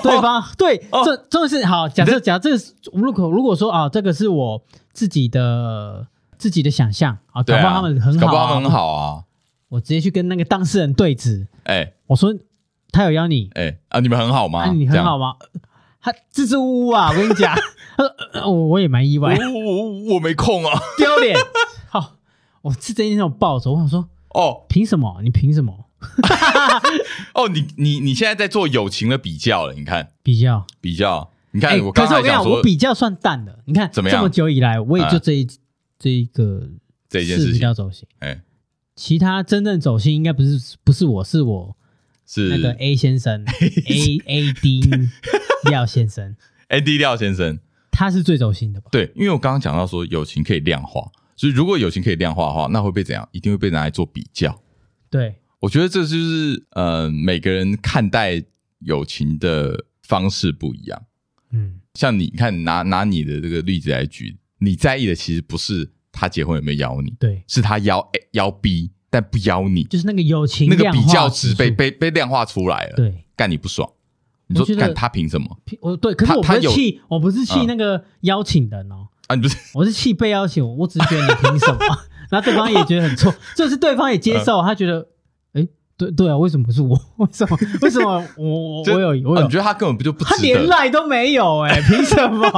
[0.02, 6.06] 对方对，这这是好假设，假设这个如果如果说啊，这个是我自己的。
[6.36, 9.24] 自己的想象啊，搞不好他们很好，搞不好他们很好啊。
[9.68, 12.34] 我直接去跟那个当事人对质，哎，我说
[12.90, 14.66] 他有邀你，哎啊，你们很好吗？
[14.72, 15.36] 你很好吗？
[16.02, 17.54] 他支支吾吾啊，我跟你讲，
[17.96, 18.02] 他
[18.40, 21.38] 说我我也蛮意外，我我我没空啊，丢脸。
[21.88, 22.16] 好，
[22.62, 25.20] 我是这件事我抱着，我想说，哦，凭什么？
[25.22, 25.86] 你凭什么？
[27.34, 29.72] 哦，你你你现在在做友情的比较了？
[29.74, 33.60] 你看，比较比较，你看我刚才讲说，我比较算淡的。
[33.64, 34.18] 你看怎么样？
[34.18, 35.48] 这么久以来，我也就这一
[35.98, 36.68] 这一个
[37.08, 38.06] 这一件事比较走心。
[38.18, 38.42] 哎。
[38.96, 41.76] 其他真正走心应该不是不是我，是我
[42.24, 44.80] 是那个 A 先生 A A D
[45.68, 46.36] 廖先生
[46.68, 47.58] A D 廖先生，
[47.90, 48.90] 他是最走心的吧？
[48.92, 53.28] 对，因为我刚刚讲到说友情可以量化，所以如果友情可以量化的话，那会被怎样？
[53.32, 54.60] 一定会被拿来做比较。
[55.10, 58.42] 对，我觉得这就是呃每个人看待
[58.80, 61.02] 友情的方式不一样。
[61.52, 65.90] 嗯，像你看拿拿你的这个例子来举，你在意的其实不是。
[66.16, 67.12] 他结婚有没有邀你？
[67.18, 72.94] 对，是他邀 A 邀 B，但不邀你，就是那个友情那个比较值被被被量化出来了。
[72.94, 73.90] 对，干你不爽，
[74.46, 75.58] 你说干他凭什么？
[75.80, 79.08] 我对，可是我不是气，我不是气那个邀请人哦。
[79.28, 81.78] 啊，你不是， 我是气被邀请，我只是觉得你凭什么？
[82.30, 85.06] 然后对方也觉得很错，就是对方也接受，他觉得，
[85.52, 86.98] 哎，对对啊，为什么不是我？
[87.18, 87.56] 为什么？
[87.82, 89.42] 为什么我我有我有？
[89.42, 90.24] 你觉得他根本不就不？
[90.24, 92.50] 他连赖都没有哎，凭什么？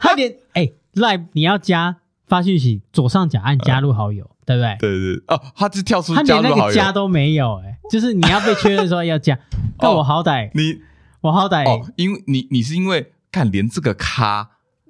[0.00, 1.96] 他连哎赖你要加。
[2.28, 4.76] 发讯息左上角按加入好友，对不对？
[4.78, 9.38] 对对哦，他就跳出加入好友，他连那个加都没有，哎，就是你要被确认说要加，
[9.78, 10.78] 但我好歹你
[11.22, 14.46] 我好歹哦，因为你你是因为看连这个咖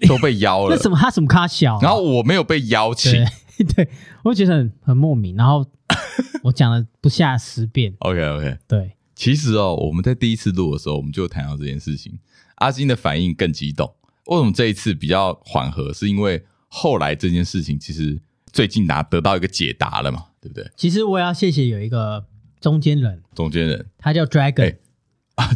[0.06, 3.12] 都被邀了， 那什么他什么咖小，然后我没有被邀请，
[3.74, 3.88] 对，
[4.22, 5.64] 我觉得很很莫名，然后
[6.44, 12.18] 我讲了不下十遍，OK OK，对，其实哦，我们在第一次录的时候，我们就谈到这件事情，
[12.56, 13.94] 阿金的反应更激动，
[14.26, 15.92] 为什么这一次比较缓和？
[15.92, 16.44] 是因为。
[16.70, 18.20] 后来这件事情其实
[18.52, 20.70] 最近拿得到一个解答了嘛，对不对？
[20.76, 22.22] 其实我要谢谢有一个
[22.60, 23.86] 中间人，中间人。
[23.96, 24.76] 他叫 Dragon
[25.36, 25.48] 啊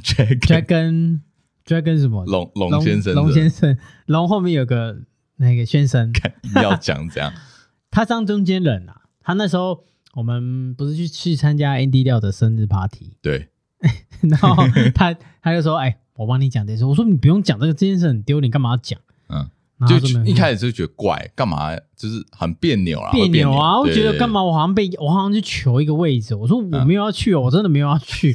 [1.81, 2.25] ，Dragon，Dragon 什么？
[2.27, 4.99] 龙龙先生，龙先生，龙后面有个
[5.37, 6.13] 那个先生，
[6.63, 7.33] 要讲这样。
[7.91, 13.49] 他当中间人啊，他那时候我们不是去去参加 Andy 廖的生日 party，对，
[14.23, 14.57] 然后
[14.95, 19.49] 他他就说：“哎，我帮你讲这事。”我说：“你不用讲这个，这件事很丢脸，干嘛要讲？”嗯。
[19.85, 23.81] 就一开始就觉得怪，干嘛就是很别扭啊，别扭啊！
[23.81, 24.41] 我觉得干嘛？
[24.41, 28.33] 我好像被我好像去求一个位置，我说我没有要去哦，我真的没有要去。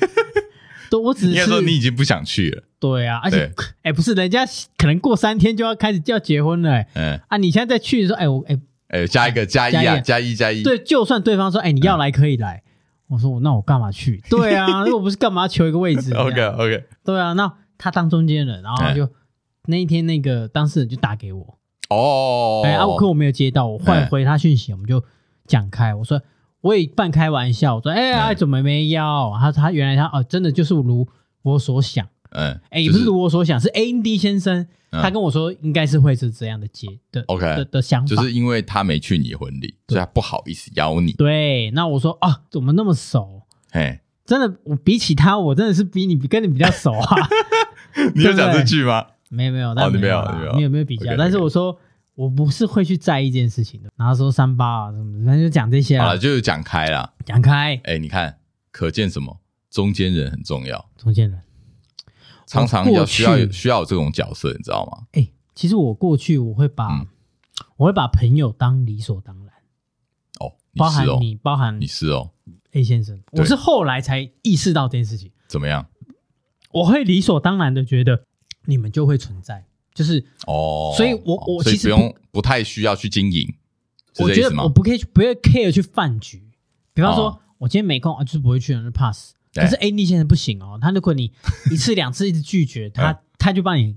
[0.90, 2.64] 都我只是说你已经不想去了。
[2.80, 3.52] 对啊，而且
[3.84, 4.46] 哎，不是人家
[4.78, 10.64] 可能过三天就要开始就要结婚了，嗯啊，你现在再去的时候，哎我哎哎加一个加一啊，加一加一。
[10.64, 12.64] 对，就算对方说哎你要来可以来，
[13.08, 14.22] 我说我那我干嘛去？
[14.30, 16.14] 对啊，如果不是干嘛求一个位置？
[16.18, 16.84] OK OK。
[17.04, 19.10] 对啊，那他当中间人，然后就。
[19.70, 21.58] 那一天，那个当事人就打给我
[21.90, 25.04] 哦，哎，阿可我没有接到，我换回他讯息，我们就
[25.46, 25.94] 讲开。
[25.94, 26.22] 我说
[26.62, 29.34] 我也半开玩笑，我说哎，哎，怎么没邀？
[29.40, 31.08] 他他原来他哦，真的就是如
[31.44, 41.14] 我所想，嗯，哎，也不是如我所想，是 Andy 先生他跟我说应该是会是这样的结的，OK 的的想法，就是因为他没去你婚礼，所以他不好意思邀你。
[41.14, 43.44] 对，那我说啊，怎么那么熟？
[43.72, 47.16] 哎，真的，我比起他，我真的是比你跟你比较熟啊。
[48.16, 49.06] 你有讲这句吗？
[49.30, 50.24] 没有没有，但没有
[50.56, 51.16] 你有没有比较？
[51.18, 51.78] 但是我说
[52.18, 57.80] 我不是会去在意这件事情的，然后说三八啊什么，反正就讲这些啊，就是讲开了，讲开。
[57.84, 58.40] 哎，你看，
[58.72, 59.40] 可见什么？
[59.70, 61.40] 中间人很重要，中间人
[62.48, 65.06] 常常要需要需要有这种角色，你知道吗？
[65.12, 67.06] 哎，其实我过去我会把
[67.76, 69.54] 我会把朋友当理所当然
[70.40, 72.32] 哦，包含你，包含你是哦
[72.72, 75.32] ，A 先生，我是后来才意识到这件事情。
[75.48, 75.86] 怎么样？
[76.72, 78.24] 我会理所当然的觉得。
[78.70, 79.66] 你们就会存在，
[79.98, 83.52] 就是哦，所以我我其实不用不太需要去经营，
[84.20, 86.52] 我觉得我不可以不会 care 去饭局，
[86.94, 89.34] 比方说我今天没空啊，就是不会去，就 pass。
[89.56, 91.34] 可是 Andy 现在不行哦，他如果你
[91.72, 93.96] 一次两次一直拒绝他， 他就帮你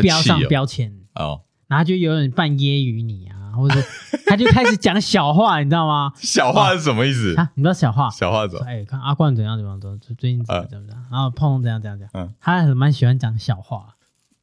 [0.00, 0.90] 标上标签。
[1.14, 3.74] 哦，然后就有人扮揶揄你啊，或者
[4.24, 6.10] 他就开始讲小话，你知道吗？
[6.16, 7.34] 小话是什么意思？
[7.36, 7.50] 啊？
[7.54, 8.08] 你知道小话？
[8.08, 8.64] 小话怎么？
[8.64, 13.94] 哎，看阿冠怎样怎样怎，最近怎么怎么样，然后碰怎样怎样怎样，嗯，他还蛮喜欢讲小话。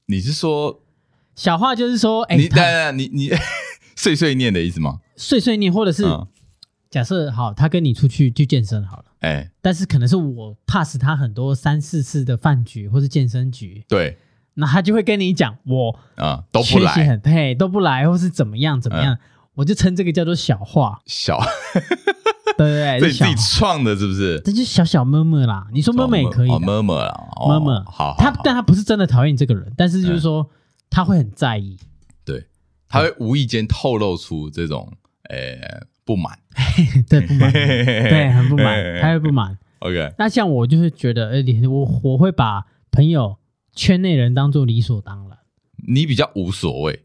[0.08, 0.82] 你是说
[1.36, 3.32] 小话就是说，哎，你你你
[3.96, 5.00] 碎碎念的意思吗？
[5.16, 6.04] 碎碎念，或者是
[6.90, 14.18] 假设好，他跟你出去去健身好了，哎，但是可能是我 pass 他很多三四次的饭局或是健身局，对，
[14.54, 19.18] 那他就会跟你讲我啊都不来，嘿都不来，或是怎么样怎么样，
[19.56, 21.42] 我就称这个叫做小话，小，
[22.58, 22.68] 对
[23.00, 24.40] 对对，自己创的是不是？
[24.46, 27.14] 这就小小么么啦，你说么么也可以，么么啦，
[27.48, 30.50] 么么好，他但他不是真的讨厌你这个人，但是就是说
[30.90, 31.78] 他会很在意，
[32.24, 32.46] 对，
[32.88, 34.92] 他会无意间透露出这种
[35.30, 36.38] 呃不满，
[37.10, 39.58] 对不满， 对很不满，他会不满。
[39.80, 43.38] OK，那像我就是觉得，哎，我我会把朋友
[43.76, 45.38] 圈内人当做理所当然。
[45.88, 47.04] 你比较无所谓，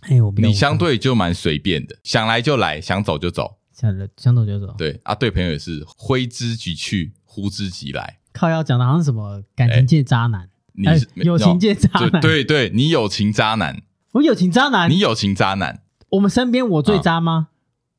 [0.00, 4.74] 哎，我你相对就蛮随便的，想来就来，想走就走，想想走就走。
[4.78, 8.18] 对啊，对朋友也是挥之即去，呼之即来。
[8.32, 15.82] 靠要讲的好像什么感情界渣男，你是友情界渣男，对对，你友情渣男，我友情渣男，你友情渣男。
[16.10, 17.48] 我们身边我最渣吗？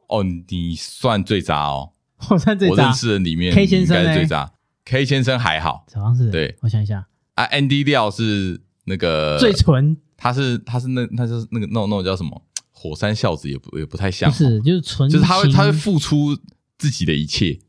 [0.07, 1.93] 哦，你算最渣哦。
[2.29, 2.73] 我算最渣。
[2.73, 4.51] 我认识的里面，K 先生应该是最渣。
[4.85, 6.31] K 先生还好，好像是。
[6.31, 7.05] 对，我想一下
[7.35, 12.41] 啊，Andy 廖是那个最纯，他是他是那他就是那个那种那种叫什么
[12.79, 16.37] 火山孝子，也不也不太像，不是就是纯，就是他会他会付出
[16.77, 17.59] 自己的一切，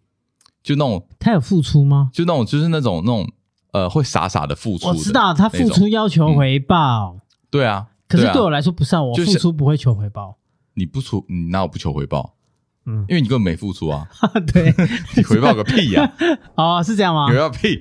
[0.63, 2.11] 就那种他有付出吗？
[2.13, 3.27] 就那种就是那种那种
[3.73, 4.89] 呃会傻傻的付出。
[4.89, 7.19] 我知道他付出要求回报，
[7.51, 10.37] 对啊，可是对我来说不是，我付出不会求回报。
[10.75, 12.35] 你不出，你那我不求回报？
[12.87, 14.07] 嗯，因为你根本没付出啊。
[14.53, 14.75] 对，
[15.17, 16.15] 你回报个屁呀！
[16.55, 17.27] 哦，是这样吗？
[17.29, 17.81] 回报屁。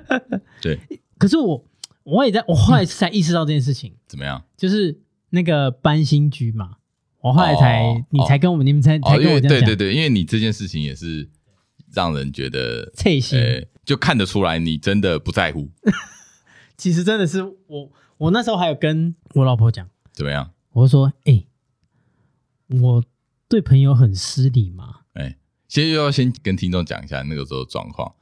[0.62, 0.78] 对。
[1.18, 1.64] 可是我，
[2.04, 3.92] 我也在，我后来才意识到这件事情。
[4.06, 4.42] 怎么样？
[4.56, 4.98] 就是
[5.30, 6.76] 那个搬新居嘛，
[7.20, 9.48] 我后来才，你才跟我们，你们才才跟我讲。
[9.48, 11.28] 对对对，因为你这件事情也是
[11.92, 15.70] 让人觉得刺心，就看得出来你真的不在乎。
[16.76, 20.50] 其实真的是我，我那时候还有跟我老婆讲，怎么样？
[20.72, 21.44] 我说，哎。
[22.82, 23.02] 我
[23.48, 24.96] 对朋友很失礼嘛？
[25.14, 28.12] 哎，先又要先跟听众讲一下那个时候的状况，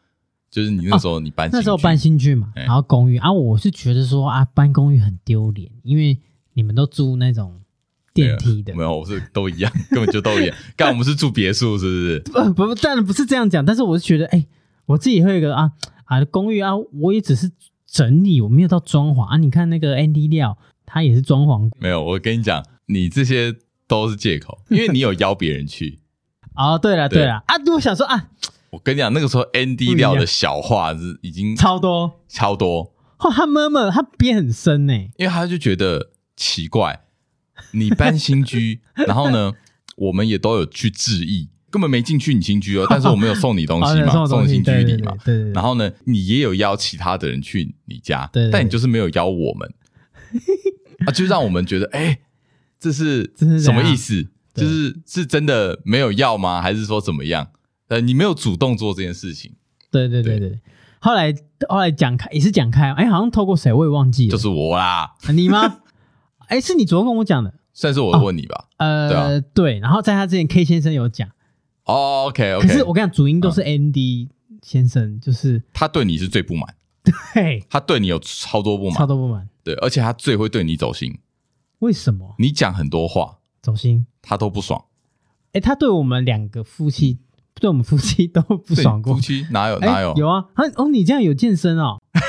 [0.49, 6.17] 就是你那时候你搬那时候搬新居嘛，然后公寓啊，我是觉得说啊，搬公寓很丢脸，因为
[6.57, 7.61] 你们都住那种
[8.13, 10.57] 电梯的，没有，我是都一样， 根本就都一样。
[10.77, 12.53] 刚我们是住别墅，是不是？
[12.53, 14.47] 不 不，当然不是这样讲，但是我是觉得，哎，
[14.87, 15.71] 我自己会有一个啊
[16.07, 17.53] 啊公寓啊，我也只是
[17.87, 19.37] 整理，我没有到装潢啊。
[19.37, 22.03] 你看那个 Andy 料，他也是装潢，没有。
[22.03, 23.55] 我跟你讲，你这些。
[23.89, 26.01] 都是借口，因为你有邀别人去。
[26.59, 28.31] 哦，对了对了啊，我想说啊，
[28.71, 32.93] 我跟你讲，那个时候 Andy 料的小话是已经超多超多。
[33.19, 37.01] 哦，他妈妈他憋很深呢，因为他就觉得奇怪，
[37.73, 39.53] 你搬新居， 然后呢，
[39.97, 45.53] 我们也都有去致意，根本没进去你新居哦，但是我们有送你东西嘛， 送新居礼嘛，对对。
[45.53, 49.75] 然后呢，你也有邀其他的人去你家，对，但你就是没有邀我们，
[51.07, 52.21] 啊，就让我们觉得哎。
[52.79, 54.23] 这是什么意思？
[54.55, 56.61] 就是是真的没有要吗？
[56.61, 57.49] 还是说怎么样？
[57.89, 59.55] 呃，你没有主动做这件事情。
[59.91, 60.61] 对对对对。
[61.01, 61.35] 后来
[61.71, 64.31] 后来讲开也是讲开，哎，好像透过谁我也忘记了。
[64.31, 65.15] 就是我啦。
[65.33, 65.79] 你吗？
[66.49, 67.55] 哎，是你昨天跟我讲的。
[67.73, 68.69] 算是我问你吧。
[68.79, 69.79] 呃，对。
[69.81, 71.29] 然后在他之前，K 先生有讲。
[71.85, 72.67] 哦，OK OK。
[72.67, 74.29] 可是我跟你讲，主因都是 Andy
[74.63, 76.75] 先生，就是他对你是最不满。
[77.35, 77.63] 对。
[77.69, 79.49] 他对你有超多不满，超多不满。
[79.63, 81.19] 对，而且他最会对你走心。
[81.81, 84.87] 为什么你讲很多话走心，他都不爽？
[85.53, 87.19] 哎，他对我们两个夫妻，
[87.61, 89.15] 对我们夫妻都不爽过。
[89.15, 90.15] 夫妻哪有哪有？
[90.17, 92.01] 有啊，他哦，你这样有健身哦，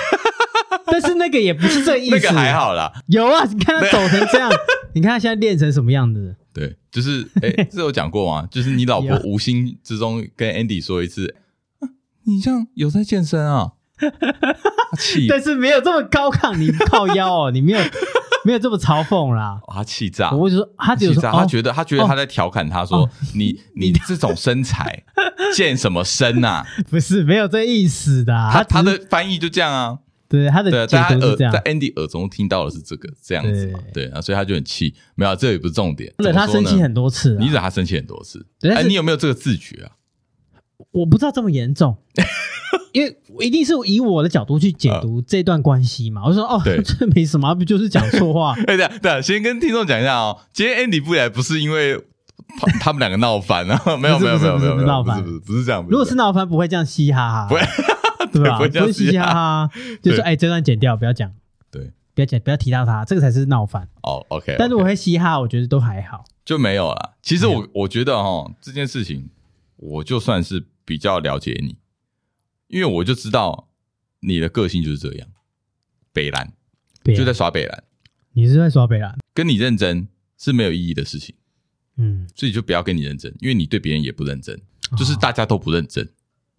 [0.87, 2.15] 但是那个也不是这意思。
[2.15, 2.91] 那个还好啦。
[3.07, 4.51] 有啊，你看他走成这样，
[4.93, 6.35] 你看他现在练成什么样子？
[6.53, 8.47] 对，就是哎， 这有讲过吗？
[8.49, 11.35] 就是你老婆无心之中跟 Andy 说一次，
[12.23, 13.73] 你这样有在健身啊？
[14.97, 17.79] 气，但是没有这么高亢，你靠腰哦，你没有。
[18.45, 20.31] 没有这么嘲讽啦，他气炸！
[20.31, 25.03] 我就说他只有说，他觉得他觉得他在调侃他说你你这种身材
[25.53, 26.63] 健什么身呐？
[26.89, 29.97] 不是没有这意思的，他他的翻译就这样啊。
[30.29, 33.79] 对，他的在他耳在 Andy 耳中听到的是这个这样子嘛？
[33.93, 34.93] 对啊，所以他就很气。
[35.15, 36.13] 没有，这也不是重点。
[36.17, 38.45] 惹他生气很多次，你惹他生气很多次。
[38.63, 39.91] 哎，你有没有这个自觉啊？
[40.91, 41.97] 我不知道这么严重。
[42.93, 48.55] 因为一定是以我的角度去解读这段关系嘛，我就说哦，这没什么，不就是讲错话？
[48.65, 51.99] 对对对，先跟听众讲一下哦，今天 Andy 不来不是因为
[52.79, 55.85] 他们两个闹翻啊， 没有没有没有没有闹翻，不是不是这样。
[55.87, 57.61] 如果是闹翻，不会这样嘻哈哈，不会
[58.37, 58.57] 对吧？
[58.59, 59.71] 不会嘻嘻哈哈，
[60.01, 61.33] 就是哎，这段剪掉，不要讲，
[61.71, 63.87] 对，不要讲，不要提到他，这个才是闹翻。
[64.03, 64.55] 哦，OK。
[64.57, 67.17] 但是我会嘻哈，我觉得都还好，就没有了。
[67.21, 69.29] 其实我我觉得哈，这件事情，
[69.75, 71.77] 我就算是比较了解你。
[72.67, 73.69] 因为我就知道
[74.19, 75.27] 你的个性就是这样，
[76.11, 76.51] 北蓝，
[77.03, 77.83] 就在耍北蓝。
[78.33, 80.07] 你是在耍北蓝，跟你认真
[80.37, 81.33] 是没有意义的事情。
[81.95, 84.59] 嗯，所以就不要跟你认真，因为你对别人也不认真，
[84.97, 86.07] 就是大家都不认真，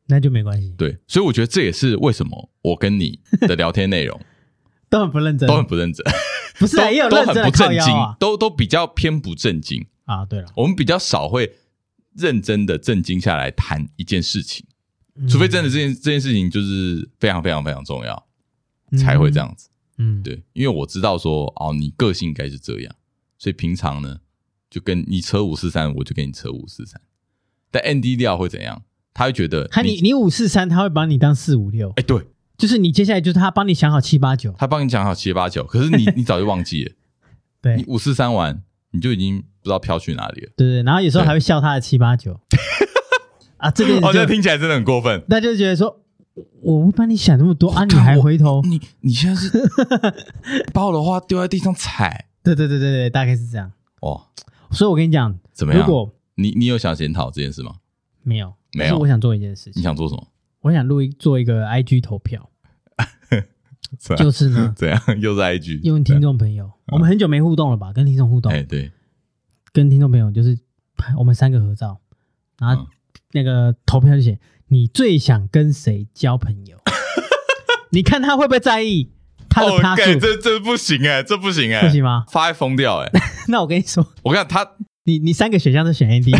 [0.09, 0.74] 那就没关系。
[0.76, 4.20] 对，所以我觉得这也是为什么我跟你的聊天内容
[4.90, 6.04] 都很不认真，都很不认真。
[6.59, 10.24] 不是，也有认真的靠腰啊，都都比较偏不正经啊。
[10.24, 11.54] 对了，我们比较少会
[12.16, 14.66] 认真的正经下来谈一件事情。
[15.28, 18.26] 除非真的这件这件事情就是非常非常非常重要，
[18.96, 19.68] 才会这样子。
[19.98, 22.94] 嗯，对，因为我知道说哦，你个性应该是这样，
[23.36, 24.20] 所以平常呢
[24.70, 27.00] 就跟你扯五四三，我就跟你扯五四三。
[27.70, 28.82] 但 ND 调会怎样？
[29.19, 31.91] 他会觉得他你你五四三，他会把你当四五六。
[31.97, 32.25] 哎，对，
[32.57, 36.93] 就是你接下来就是他帮你想好七八九，他帮你想好七八九，可是你 你早就忘记了。
[37.61, 38.62] 对，你五四三完，
[38.93, 40.53] 你就已经不知道飘去哪里了。
[40.57, 42.39] 对对，然后有时候还会笑他的七八九。
[43.59, 45.21] 啊，这个好像听起来真的很过分。
[45.27, 46.01] 那就觉得说，
[46.62, 48.62] 我不帮你想那么多啊，你还回头？
[48.62, 49.51] 你你现在是
[50.73, 52.27] 把我的话丢在地上踩？
[52.45, 53.73] 对对对对对，大概是这样。
[54.01, 54.29] 哦，
[54.71, 55.85] 所以我跟你讲，怎么样？
[55.85, 57.75] 如果你你有想检讨这件事吗？
[58.23, 58.99] 没有，没有。
[58.99, 59.75] 我想做一件事情。
[59.77, 60.27] 你想做什么？
[60.61, 62.51] 我想录一做一个 IG 投票。
[64.19, 64.73] 就是呢？
[64.77, 65.01] 怎样？
[65.21, 65.81] 又是 IG？
[65.83, 67.93] 因为听众朋友，我们很久没互动了吧？
[67.93, 68.53] 跟听众互动。
[68.53, 68.91] 哎，对。
[69.73, 70.59] 跟听众朋友就是
[70.97, 72.01] 拍我们三个合照，
[72.59, 72.87] 然后。
[73.33, 74.39] 那个投票就写
[74.69, 76.79] 你最想跟谁交朋友？
[77.93, 79.11] 你看他会不会在意
[79.51, 80.19] 他的他数？
[80.19, 82.25] 这这不行哎，这不行哎，不行吗？
[82.31, 83.11] 发疯掉哎！
[83.49, 84.66] 那我跟你说，我看他，
[85.05, 86.31] 你你三个选项都选 AD，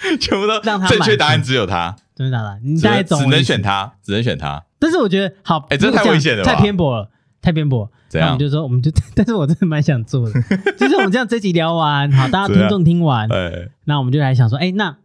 [0.20, 2.58] 全部都让他正确答案只有他，真的假的？
[2.62, 4.64] 你大概只能选他，只能选他。
[4.78, 7.10] 但是我觉得好，哎，这太危险了，太偏颇了，
[7.42, 7.90] 太偏颇。
[8.08, 10.42] 这样我们就说，我们就， 但是我真的蛮想做的，
[10.78, 14.96] 就是我们这样这集聊完，好，大家听众听完，哎，那我们就来想说，哎，那，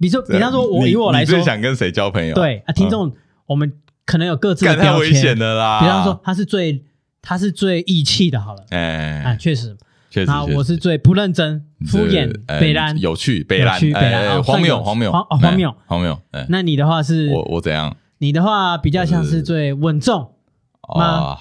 [0.00, 2.34] 比如说，比方说，我以我来说，最想跟谁交朋友？
[2.34, 3.14] 对啊，听众，
[3.46, 3.72] 我们
[4.04, 5.80] 可能有各自的标签，太危险的啦。
[5.80, 6.82] 比方说，他是最，
[7.22, 9.76] 他是最义气的，好了，哎，啊，确实，
[10.10, 16.18] 确我是最不认真、敷衍、北兰、有趣、北兰、北兰、荒谬、荒谬、荒荒谬、荒谬。
[16.48, 17.28] 那你的话是？
[17.30, 17.96] 我我怎样？
[18.18, 20.32] 你的话比较像是最稳重。
[20.96, 21.36] 吗？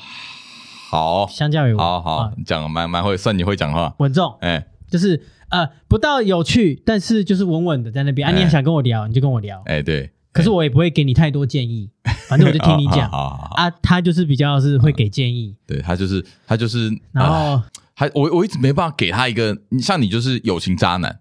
[0.89, 8.28] 好，相较于我，好好讲，蛮蛮会算你会讲话，稳重，哎，就是呃，不到有趣，但是就是稳稳的在那边。
[8.28, 8.34] 啊。
[8.34, 10.11] 你也想跟我聊，你就跟我聊，哎，对。
[10.34, 11.89] 可是我也不会给你太多建议，
[12.30, 13.07] 反正我就听你讲。
[13.11, 13.70] 啊。
[13.82, 17.61] 他就是比较是会给建议，对他就是他就是，然后
[17.98, 21.20] 还我我一直没办法给他一个，你像你就是友情渣男，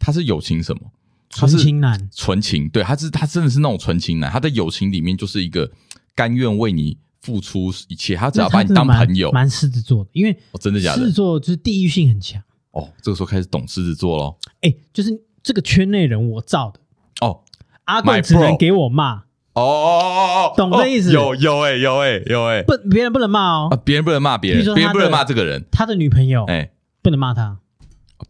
[0.00, 0.90] 他是友情什么？
[1.30, 5.70] 纯情男，纯情，对，他是他真的是那种纯情男，他在友情里面就是一个
[6.16, 6.98] 甘愿为你。
[7.20, 10.98] 付出一切，他只要把你当朋友，蛮狮子座的，因为真的假的？
[10.98, 12.40] 狮子座就是地域性很强
[12.70, 12.88] 哦。
[13.02, 14.38] 这个时候开始懂狮子座喽。
[14.62, 15.10] 哎，就是
[15.42, 16.80] 这个圈内人我造的
[17.20, 17.42] 哦。
[17.84, 19.24] 阿贵只能给我骂
[19.60, 21.12] 哦哦哦哦，懂这意思？
[21.12, 23.82] 有有哎有哎有哎，不，别人不能骂哦。
[23.84, 25.64] 别人不能骂别人，别人不能骂这个人。
[25.70, 26.70] 他的女朋友哎，
[27.02, 27.58] 不能骂他，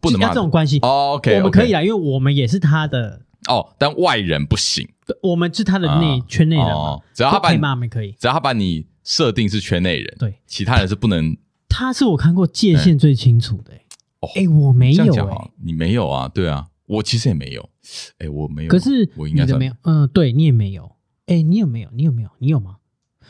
[0.01, 0.79] 不能骂这种关系。
[0.79, 4.87] OK，我们可以啊，因为我们也是他的哦，但外人不行。
[5.23, 8.11] 我们是他的内圈内人嘛，只要他把你骂，没可以。
[8.19, 8.85] 只要他把你。
[9.01, 11.35] 设定是圈内人，对，其他人是不能。
[11.67, 13.73] 他是我看过界限最清楚的，
[14.35, 16.27] 哎，我没有，哎，你没有啊？
[16.27, 17.67] 对啊，我其实也没有，
[18.19, 18.69] 哎，我没有。
[18.69, 20.91] 可是我应该没有，嗯，对你也没有，
[21.29, 21.89] 哎，你有没有？
[21.93, 22.29] 你有没有？
[22.39, 22.77] 你有吗？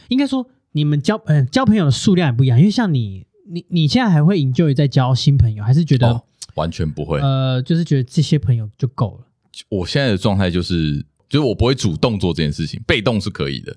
[0.07, 6.23] 应该说你们交，嗯，交朋友的数量也不一样，因为像你，你你现在还会 enjoy 在交新朋友，还是觉得
[6.55, 7.19] 完全不会？
[7.19, 9.27] 呃，就是觉得这些朋友就够了。
[9.67, 13.75] 我现在的状态就是，就是我不会主动做这件事情，被动是可以的。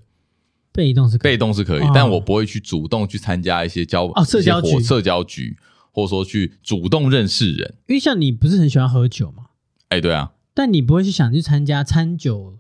[0.73, 5.57] 被动是可以，被动是可以，但我不会去主动去参加一些交哦社交局、社交局，
[5.91, 7.75] 或者说去主动认识人。
[7.89, 9.47] 因为像你不是很喜欢喝酒吗？
[9.89, 10.33] 哎，对啊。
[10.55, 12.57] 但你不会去想去参加餐酒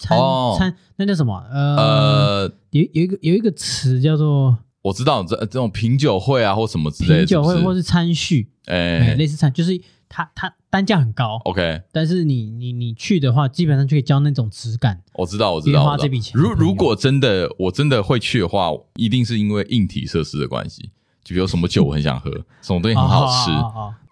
[0.00, 0.18] 餐
[0.58, 1.44] 餐那叫什么？
[1.50, 9.80] 呃，有有一个有一个词叫做我知道这这种品酒会啊，或什么之类的品酒会，或是餐叙，哎，类似餐就是。
[10.06, 15.02] 它它单价很高，OK，但是你你你去的话，基本上就可以交那种质感。
[15.14, 16.40] 我知道，我知道，花这笔钱。
[16.40, 20.90] 如如果真的我真的会去的话，一定是因为硬体设施的关系，
[21.24, 22.30] 就比如什么酒我很想喝，
[22.62, 23.50] 什么东西很好吃，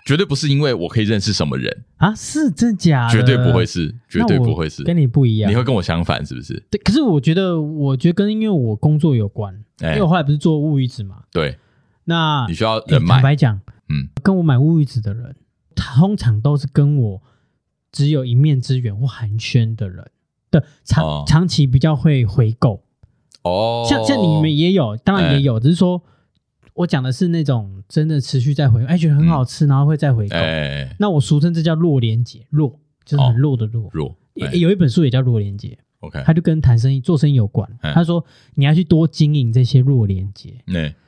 [0.05, 2.15] 绝对不是因为我可以认识什么人啊？
[2.15, 3.09] 是真假？
[3.09, 5.51] 绝对不会是，绝对不会是，跟你不一样。
[5.51, 6.55] 你会跟我相反是不是？
[6.71, 11.23] 对，可是我觉得，我觉得跟因为我工作有关，因为我后来不是做乌鱼子嘛。
[11.31, 11.59] 对，
[12.05, 13.15] 那你需要人脉。
[13.15, 15.37] 坦白讲，嗯，跟我买乌鱼子的人。
[15.75, 17.23] 通常都是跟我
[17.91, 20.11] 只有一面之缘或寒暄的人
[20.51, 22.85] 的长长期比较会回购
[23.43, 26.03] 哦，像像你们也有，当然也有，只是说
[26.75, 30.37] 我讲的是那种真的持续在回，哎，觉得很好吃，然后会再回购。
[30.99, 33.91] 那我俗称这叫弱连结，弱就是很弱的弱。
[33.93, 34.17] 弱
[34.53, 37.69] 有一本书也叫弱连结，OK，他就跟谈生意、做生意有关。
[37.81, 40.63] 他说你要去多经营这些弱连结，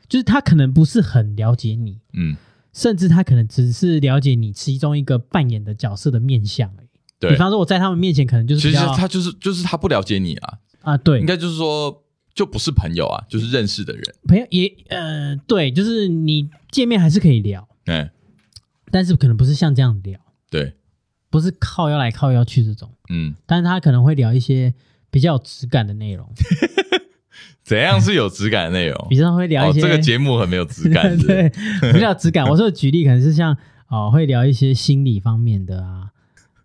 [0.08, 2.36] 就是他可能不是很了解你，嗯。
[2.74, 6.88] 甚至他可能只是了解你其中一个扮演的角色的面相而已。
[7.20, 12.02] 对，比方说我在他们面前可能就是，其实他就是就是他不了解你啊啊，对，应该就是说
[12.34, 14.02] 就不是朋友啊，就是认识的人。
[14.26, 18.10] 朋友也呃对，就是你见面还是可以聊，对，
[18.90, 20.18] 但是可能不是像这样聊，
[20.50, 20.74] 对，
[21.30, 24.74] 不是靠腰来靠腰去这种，嗯，但是他可能会聊一些
[25.10, 26.28] 比较有质感的内容。
[27.62, 28.96] 怎样是有质感的内容？
[29.08, 31.26] 比较会聊一些、哦、这个节目很没有质感是不是，
[31.80, 32.44] 对，比较有质感。
[32.46, 33.56] 我说的举例可能是像
[33.88, 36.10] 哦，会聊一些心理方面的啊，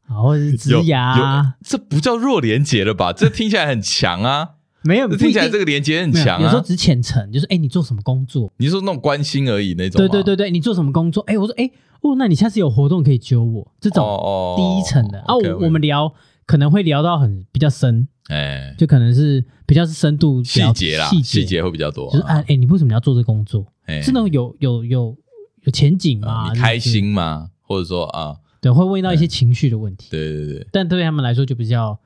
[0.07, 3.13] 啊，或者是职涯啊，这不叫弱连结了吧？
[3.13, 4.55] 这听起来很强啊。
[4.83, 6.41] 没有，听起来这个连接很强啊。
[6.41, 8.51] 有时候只浅层，就是哎，你做什么工作？
[8.57, 9.99] 你说那种关心而已那种。
[9.99, 11.21] 对对对对，你做什么工作？
[11.23, 11.69] 哎，我说哎
[12.01, 13.71] 哦，那你下次有活动可以揪我。
[13.81, 16.13] 这种第一层的啊，我我们聊
[16.45, 22.09] 可能会聊到很比较深，哎，就可能是比较是深度细节啦，细节会比较多。
[22.11, 23.65] 就是哎哎，你为什么要做这工作？
[24.01, 25.17] 是那种有有有
[25.63, 26.51] 有前景吗？
[26.53, 27.49] 你开心吗？
[27.61, 30.07] 或者说啊，对，会问到一些情绪的问题。
[30.09, 31.99] 对对对，但对他们来说就比较。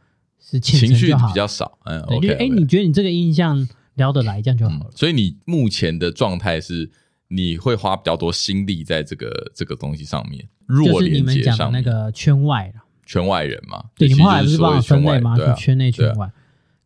[0.46, 4.92] 是情绪比较少，嗯，对，就哎，你觉得你这个印象聊得来，这样就好了。
[4.94, 6.92] 所以你目前的状态是，
[7.30, 13.86] 你会花比较多心力在这个这个东西上面，弱连接上那个圈外了，圈外人嘛。
[13.96, 15.38] 对，你们后来不是帮我分类吗？
[15.38, 16.30] 就圈内圈外，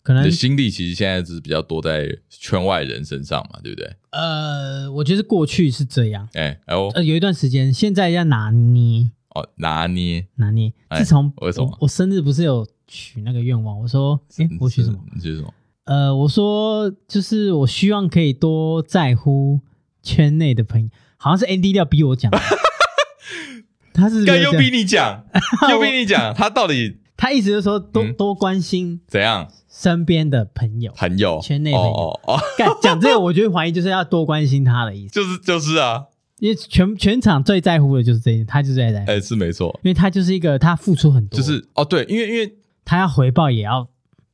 [0.03, 3.91] 可能心力其实现在是比较多在圈外人身上嘛，对不对？
[4.11, 10.71] 呃，我觉得过去是这样，哎，哦，呃，有一段时间，现在要拿捏哦，拿捏拿捏。
[10.97, 12.65] 自从为什么我生日不是有？
[12.87, 14.99] 许那个愿望，我说，哎，我许什么？
[15.13, 15.53] 你许什么？
[15.85, 19.59] 呃，我说就是我希望可以多在乎
[20.03, 22.29] 圈内的朋友，好像是 Andy 要逼我讲。
[22.31, 22.37] 的，
[23.93, 25.23] 他是又逼你讲，
[25.71, 29.47] 又逼你讲，他到底他意思就是说多多关心怎样？
[29.69, 31.39] 身边的朋友，朋友？
[31.41, 31.89] 圈内朋友。
[31.89, 32.39] 哦哦，
[32.81, 36.03] 讲这个我觉得怀疑就是要多关心他的意思， 就是就是啊，
[36.39, 42.56] 因为全全场最在乎的就是这一点，他就是在在，哎，是没错，因为他就是一个他付出很多，就是哦对，因为因为。
[42.87, 43.89] 他要回报也要，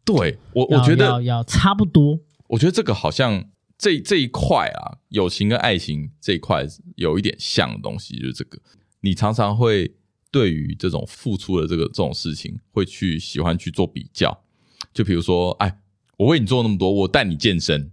[0.06, 2.20] 对我我觉得要要差不多。
[2.50, 3.46] 我觉得这个好像
[3.80, 6.64] 这这一块啊，友情跟爱情这一块
[6.96, 8.60] 有一点像的东西，就是这个。
[9.02, 9.96] 你常常会
[10.30, 14.44] 对于这种付出的这个这种事情，会去喜欢去做比较。
[14.94, 15.80] 就比如说，哎，
[16.18, 17.92] 我为你做那么多，我带你健身，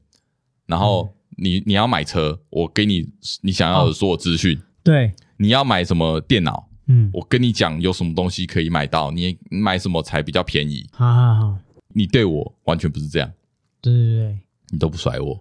[0.67, 3.09] 然后你你要买车，我给你
[3.41, 4.61] 你想要的所有资讯。
[4.85, 6.69] 对，你要买什么电脑？
[6.93, 10.84] 嗯，我跟你讲，有什么东西可以买到，你买什么才比较便宜？
[10.91, 11.59] 好好好，
[11.95, 13.32] 你对我完全不是这样。
[13.80, 14.38] 对对对，
[14.70, 15.41] 你都不甩我，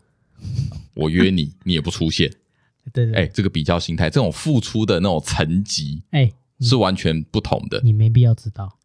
[0.93, 2.31] 我约你， 你也不出现。
[2.93, 7.81] 对对，哎，这个比较心态，这种付出的那种层级，哎，是完全不同的。
[7.83, 8.77] 你没必要知道。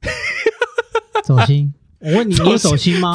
[1.23, 3.15] 走心，我问你，你有走心吗？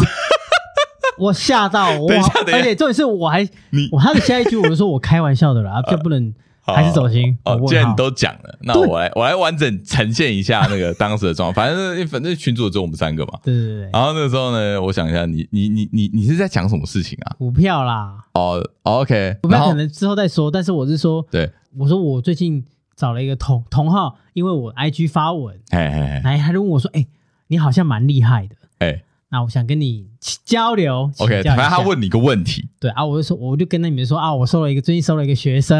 [1.18, 2.12] 我吓到，我
[2.54, 6.32] 而且重点是我还，你我他的下一句我就说我开玩笑的啦，就不能。
[6.74, 7.60] 还是走心哦。
[7.68, 11.54] 既然你都讲了，那我来我来完整呈现一下那个当时的状况。
[11.54, 13.40] 反正反正群主只有我们三个嘛。
[13.44, 13.90] 对对对。
[13.92, 17.36] 然后那个时候呢，我想一下，你你你你你是在讲什么事情啊？
[17.38, 18.18] 股票啦。
[18.34, 19.38] 哦，OK。
[19.42, 22.66] 股票可能之后再说，但是我是说，对，我说我最近
[22.96, 27.06] 找了一个同同号，因为我 IG 发文，哎哎哎，他就问我说，哎，
[27.48, 29.04] 你好像蛮厉害的，哎。
[29.32, 30.09] 那我想跟你
[30.44, 35.78] 交流，OK，反正他问你一个问题，对啊，我就说，我就跟那你们说啊，我收了一个，最近收了一个学生，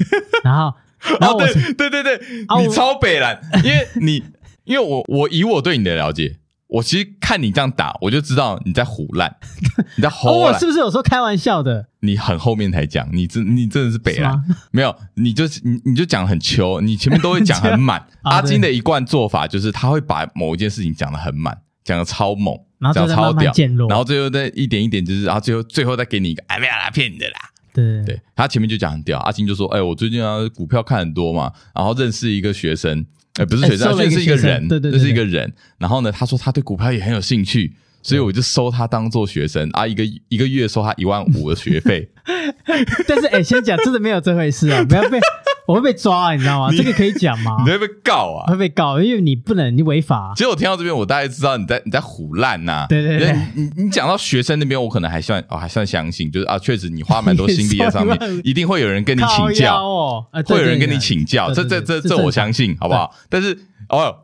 [0.42, 0.74] 然后，
[1.20, 2.20] 然后对对对对，
[2.62, 4.22] 你超北蓝，因为你，
[4.64, 9.36] 因为我我以我对你的了解，我其实看你这样打，我就知道你在胡烂，
[9.96, 11.88] 你在唬烂，我是不是有时候开玩笑的？
[12.00, 18.06] 你很后面才讲，你真你真的是北蓝，没有，你就是你你就讲很秋，你前面都会讲很满。
[18.22, 22.58] 阿金的一贯做法就是他会把某一件事情讲的很满，讲的超猛。
[22.80, 23.50] 然后超屌，
[23.88, 27.36] 然后最后再一点一点，就是，然后最后最后再给你一个，哎，没有啦，骗你的啦。
[27.72, 33.06] 对对，他前面就讲很屌，阿金就说，哎，我最近啊股票看很多嘛，然后认识一个学生，
[33.36, 35.50] 哎，不是学生，认识一个人，对对，认识一个人。
[35.78, 42.06] 然后呢，他说他对股票也很有兴趣，所以我就收他当做学生啊，一个一个月收他一万五的学费。
[43.08, 45.18] 但是哎，先讲，真的没有这回事啊，不要被。
[45.66, 46.68] 我会被抓，你知道吗？
[46.76, 47.56] 这个可以讲吗？
[47.64, 48.50] 你会被告啊！
[48.50, 50.32] 会被告，因为你不能，你违法。
[50.36, 52.86] 其实我听到这边，我大概知道你在你在胡烂呐。
[52.88, 63.14] 对对对，你你讲到学生那边，我可能还算哦，还算相信，就是啊，确实你花蛮多心力在上面， 一定会有人跟你请教哦，会有人跟你请教，这这这这我相信，好不好？
[63.30, 63.58] 但是
[63.88, 64.14] 哦，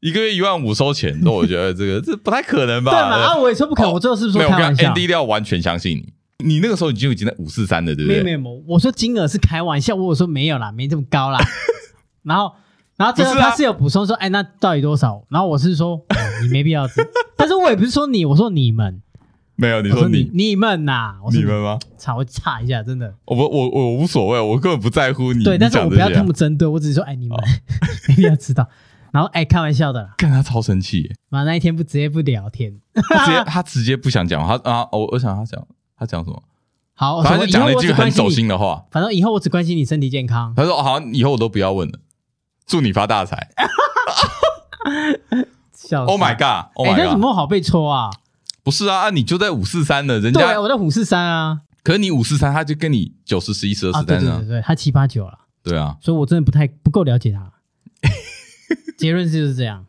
[0.00, 2.90] 一个月一万五收钱，那我觉得这个这不太可能吧？
[2.90, 3.16] 对嘛？
[3.16, 6.12] 啊，我也说不可能，我最后是不是说开玩笑？Andy 要完全相信你。
[6.44, 8.22] 你那个时候已经已经在五四三了，对不对？
[8.22, 11.38] 没有没有，我说金额是开玩笑，我说没有啦，没这么高啦。
[12.22, 12.52] 然后，
[12.96, 15.24] 然后最后他是有补充说，哎，那到底多少？
[15.30, 16.00] 然后我是说，
[16.42, 17.04] 你没必要知。
[17.36, 19.02] 但是我也不是说你，我说你们
[19.56, 21.76] 没有，你说你你们呐，你们吗？
[21.98, 23.12] 差我差一下，真的。
[23.24, 25.42] 我不我我无所谓，我根本不在乎你。
[25.42, 27.36] 对，但是我不要这么针对，我只是说，哎，你们
[28.08, 28.68] 没必要知道。
[29.10, 30.14] 然后，哎，开玩笑的啦。
[30.18, 35.66] 看他超生气，妈那一天不直接不聊天，他直接他直接不想讲，他啊，我我想他讲。
[35.98, 36.42] 他讲什么？
[36.94, 38.84] 好，反正讲了一句很走心的话。
[38.90, 40.52] 反正以后我只关心你身体健康。
[40.56, 42.00] 他说：“好，以后我都不要问了，
[42.66, 43.50] 祝你发大财。
[45.72, 46.70] ”笑死！Oh my god！
[46.86, 48.10] 哎，那怎么好被戳啊？
[48.64, 51.60] 不是啊，你就在五四三的，人家对，我在五四三啊。
[51.84, 54.20] 可是你五四三，他就跟你九十、十一、十二、十三啊。
[54.20, 55.38] 对对对，他七八九了。
[55.62, 57.52] 对啊，所以我真的不太不够了解他。
[58.98, 59.86] 结论就是这样，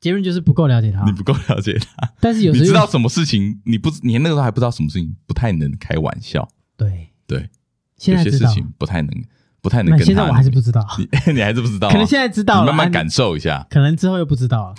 [0.00, 1.04] 结论就是不够了解他。
[1.04, 3.60] 你不够了解他，但是有时候你知道什么事情？
[3.64, 6.48] 你不，你那个时候还不知道什么事情不太能开玩笑。
[6.76, 7.48] 对对，
[7.96, 9.10] 现在有些事情不太能，
[9.60, 10.04] 不太能跟他。
[10.04, 10.86] 现在我还是不知道，
[11.26, 14.74] 你你还是不知道，可能现在知道了，慢慢感受一下，可能之后又不知道了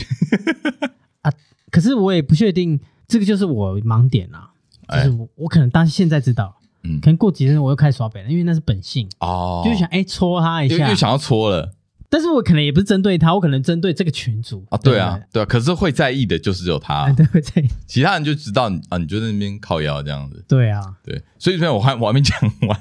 [1.24, 1.32] 啊。
[1.72, 4.50] 可是我也不确定，这个就是我盲点啊。
[4.92, 11.76] 就是我，我可能当现在知道，嗯，可能过几天我又开始耍北了，因为那是本性哦，就是想哎戳他一下，又想要戳了。
[12.10, 14.78] 但是我可能也不是针对他，我可能针对这个群主啊。
[14.80, 15.46] 对啊，对啊。
[15.46, 17.68] 可是会在意的就是只有他， 对，会在意。
[17.86, 20.44] 其他人就知道啊，你就在那边靠腰这样子。
[20.48, 21.22] 对啊，对。
[21.38, 22.38] 所以说我还我还没讲
[22.68, 22.80] 完。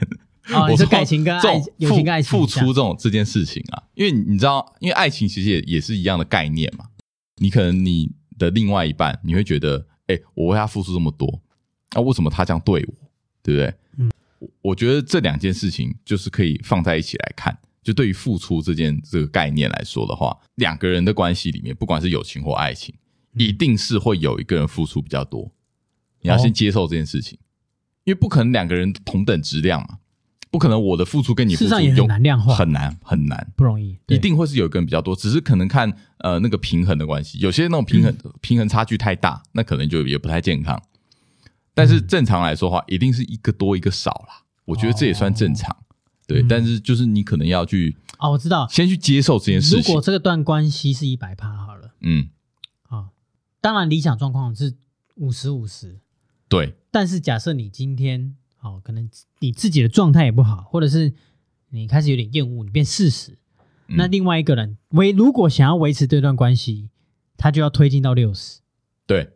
[0.54, 6.86] 哦，你说感情跟爱友情、爱情付出这种这件事情啊，因为你知道，因为爱情其实也也是一样的概念嘛。
[7.36, 11.42] 你可能你的另外一半，你会觉得，哎，我为他付出这么多。
[11.94, 12.94] 那、啊、为什么他这样对我，
[13.42, 13.74] 对不对？
[13.98, 14.10] 嗯，
[14.62, 17.58] 我觉得这两件事情就是可以放在一起来看。
[17.82, 22.94] 就对于付出这件这个概念来说的话，两个人的关系里面，不管是友情或爱情，
[23.34, 25.52] 一定是会有一个人付出比较多。
[26.20, 27.44] 你要先接受这件事情，哦、
[28.04, 29.98] 因为不可能两个人同等质量嘛，
[30.50, 40.82] 不可能我的付出跟你付出也很难量化，很难很难，不容易，一定会是有一个人比较多，只是可能看呃那个平衡的关系，有些那种平衡、嗯、平衡差距太大，那可能就也不太健康。
[41.74, 44.42] 但是正常来说的话，一定是一个多一个少啦。
[44.64, 45.87] 我觉得这也算正常，哦、
[46.28, 46.44] 对。
[46.44, 49.92] 但是就是你可能要去啊、哦，我知道，先去接受这件事情。
[49.92, 52.28] 如果这个段关系是一百趴好了，嗯，
[52.82, 53.08] 啊、哦，
[53.60, 54.74] 当然理想状况是
[55.16, 55.98] 五十五十，
[56.48, 56.76] 对。
[56.92, 59.10] 但是假设你今天哦，可能
[59.40, 61.12] 你自己的状态也不好，或者是
[61.70, 63.32] 你开始有点厌恶，你变四十、
[63.88, 66.90] 嗯，那另外一个人维如果想要维持这段关系，
[67.36, 68.60] 他就要推进到六十，
[69.06, 69.30] 对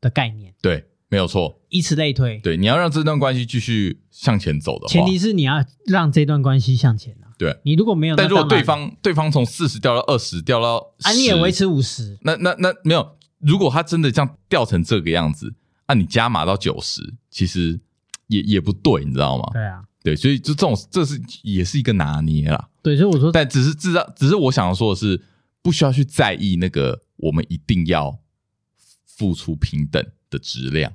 [0.00, 0.88] 的概念，对。
[1.12, 2.38] 没有错，以此类推。
[2.38, 7.28] 对，你要让这段关系继续向前走的话，前提是你要让这段关系向前啊。
[7.36, 13.18] 对，你如果没有，但如果对方对方从四十掉到二十，掉到啊，你也维持五十，那那那没有。
[13.40, 15.52] 如果他真的这样掉成这个样子，
[15.86, 17.78] 那、啊、你加码到九十，其实
[18.28, 19.44] 也也不对，你知道吗？
[19.52, 22.70] 对啊，对，所以就这种，这是也是一个拿捏啦。
[22.80, 25.20] 对，所以我说，但只是知道，只是我想要说的是，
[25.60, 28.18] 不需要去在意那个，我们一定要
[29.04, 30.90] 付出平等的质量。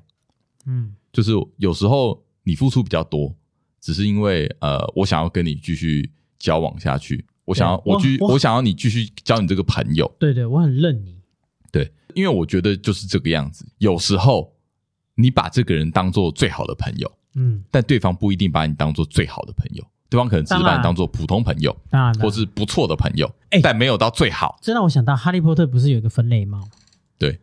[0.68, 3.34] 嗯，就是有时候你付出比较多，
[3.82, 10.14] 只是因为呃，我想要跟你继续交往下去，我想要我继续我，我想要你继续交你这个朋友。
[10.20, 11.18] 对对，我很认你。
[11.72, 13.66] 对，因为我觉得就是这个样子。
[13.78, 14.54] 有时候
[15.16, 24.58] 你把这个人当做最好的朋友，嗯，但对方不一定把你当做最好的朋友，对方可能只是把你当做普通朋友，当然，或是不错的朋友，欸，但没有到最好。
[24.62, 26.64] 这让我想到《哈利波特》不是有一个分类吗？
[27.18, 27.40] 对，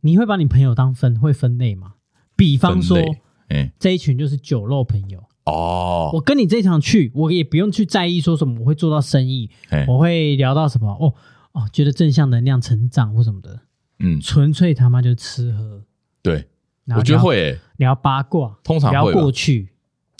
[0.00, 1.94] 你会把你朋友当分会分类吗？
[2.40, 2.96] 比方说，
[3.48, 6.10] 欸、这一群就是酒肉朋友哦。
[6.14, 11.12] 我跟你这场去，我也不用去在意说什么，我会做到生意，欸、我会聊到什么哦
[11.52, 13.60] 哦，觉得正向能量成长或什么的，
[13.98, 15.84] 嗯，纯粹他妈就吃喝。
[16.22, 16.48] 对，
[16.96, 19.68] 我觉得会、欸、聊八卦，通常会聊过去。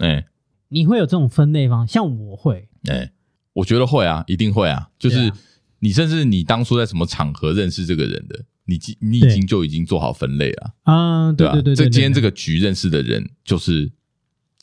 [0.01, 0.27] 哎、欸，
[0.69, 1.87] 你会有这种分类方？
[1.87, 3.13] 像我会，哎、欸，
[3.55, 4.91] 我觉得会啊，一定会啊。
[4.99, 5.33] 就是
[5.79, 8.45] 你甚至你当初在什么场合认识这个人的？
[8.71, 10.75] 你你已经就已经做好分类了。
[10.85, 11.61] 啊，对吧？
[11.75, 13.91] 这今天这个局认识的人，就是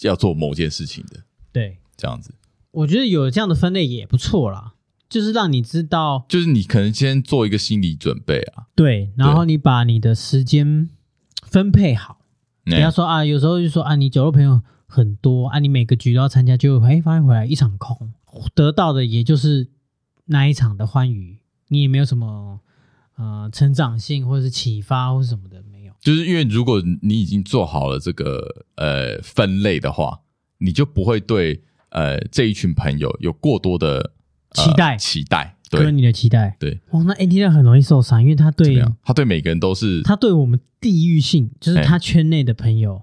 [0.02, 1.20] 要做某件事情的，
[1.52, 2.34] 对，这样子。
[2.72, 4.74] 我觉得有这样的分类也不错啦，
[5.10, 10.90] 就是让你知道，就是你可能先做一个心理准备啊，对，然后你把你的时间
[11.44, 12.20] 分配好，
[12.64, 18.14] 不要说啊，有时候就说啊，你酒肉朋友很多啊，你每个局都要参加，就哎发现回来一场空，
[18.54, 19.68] 得到的也就是
[20.26, 21.40] 那一场的欢愉，
[21.70, 22.62] 你也没有什么。
[23.18, 30.22] 呃，成长性或者是启发或者什么的没有，就是因为如果你已经做好了这个呃分类的话，
[30.60, 34.14] 你就不会对呃这一群朋友有过多的、
[34.56, 34.98] 呃、期待。
[34.98, 35.92] 期待，对。
[35.92, 43.02] 你的期待，对，哇，那 AT 很容易受伤，因为他对他对每个人都是他对我们地域性，就是他圈内的朋友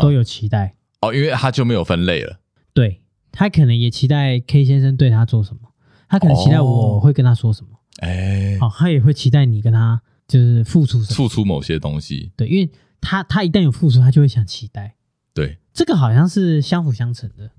[0.00, 2.38] 都有期待、嗯、哦，因为他就没有分类了，
[2.72, 3.00] 对，
[3.32, 5.72] 他可能也期待 K 先生对他做什么，
[6.08, 7.79] 他可能期待我会跟他说什么。
[8.00, 12.32] 哦哎，好、哦，他也会期待你跟他就是付出什么，付出某些东西。
[12.36, 12.70] 对，因为
[13.00, 14.96] 他他一旦有付出，他就会想期待。
[15.34, 17.50] 对，这个好像是相辅相成的，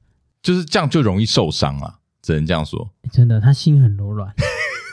[0.41, 2.91] 就是这样就容易受伤啊，只能这样说。
[3.11, 4.33] 真的，他心很柔软，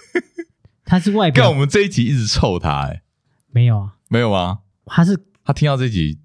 [0.85, 1.45] 他是外表。
[1.45, 3.03] 看我们这一集一直臭他，哎，
[3.51, 4.59] 没有啊，没有啊？
[4.87, 6.19] 他是他听到这一集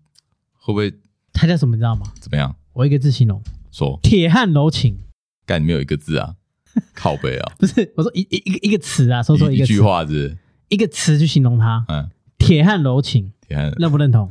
[0.54, 0.94] 会不会？
[1.34, 1.76] 他叫什么？
[1.76, 2.06] 你知道吗？
[2.20, 2.56] 怎么样？
[2.74, 5.00] 我一个字形容，说铁汉柔情。
[5.46, 6.36] 干，没有一个字啊。
[6.94, 7.54] 靠背啊！
[7.58, 10.38] 不是，我说一一一个一个词啊，说说一句话是，
[10.70, 11.86] 一个词去形容他。
[11.88, 13.32] 嗯，铁汉柔情。
[13.48, 14.30] 铁汉认不认同？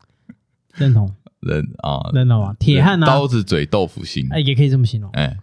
[0.76, 1.14] 认同。
[1.40, 5.10] 认啊，认同啊，铁汉啊，刀子嘴豆腐心，哎，也可以这么形容。
[5.12, 5.38] 哎，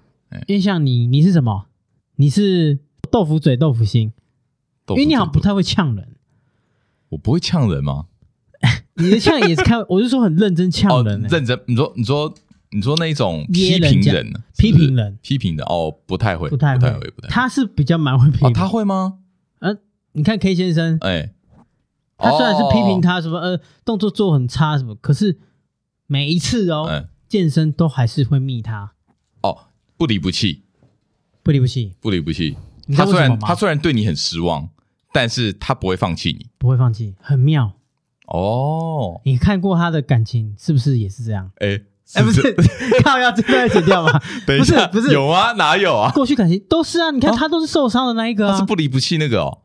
[0.45, 1.65] 因为像你，你是什么？
[2.17, 2.77] 你是
[3.09, 4.13] 豆腐嘴豆腐心，
[4.89, 6.09] 因为你好像不太会呛人。
[7.09, 8.05] 我不会呛人吗？
[8.95, 11.59] 你的呛也是看，我是说很认真呛人，认真。
[11.65, 12.31] 你说，你说，
[12.71, 17.29] 你说那种批评人，批评人，批评的哦，不太会，不太会，不太会。
[17.29, 19.19] 他是比较蛮会批评，他会吗？
[19.59, 19.79] 嗯，
[20.11, 21.33] 你看 K 先生，哎，
[22.17, 25.39] 他虽然是批评他什么呃动作做很差什么，可是
[26.07, 28.93] 每一次哦健身都还是会密他。
[29.41, 30.63] 哦，不离不弃，
[31.43, 32.57] 不离不弃，不离不弃。
[32.95, 34.69] 他虽然他虽然对你很失望，
[35.13, 37.73] 但是他不会放弃你，不会放弃，很妙。
[38.27, 41.49] 哦，你看过他的感情是不是也是这样？
[41.59, 41.81] 哎
[42.13, 42.55] 哎，不是，
[43.03, 44.21] 靠， 要这段剪掉吗？
[44.47, 45.51] 等一下，不是有啊？
[45.53, 46.11] 哪有啊？
[46.13, 49.59] 过去感情都是啊，你看他都是受伤的那一个，他是不离不弃那个哦，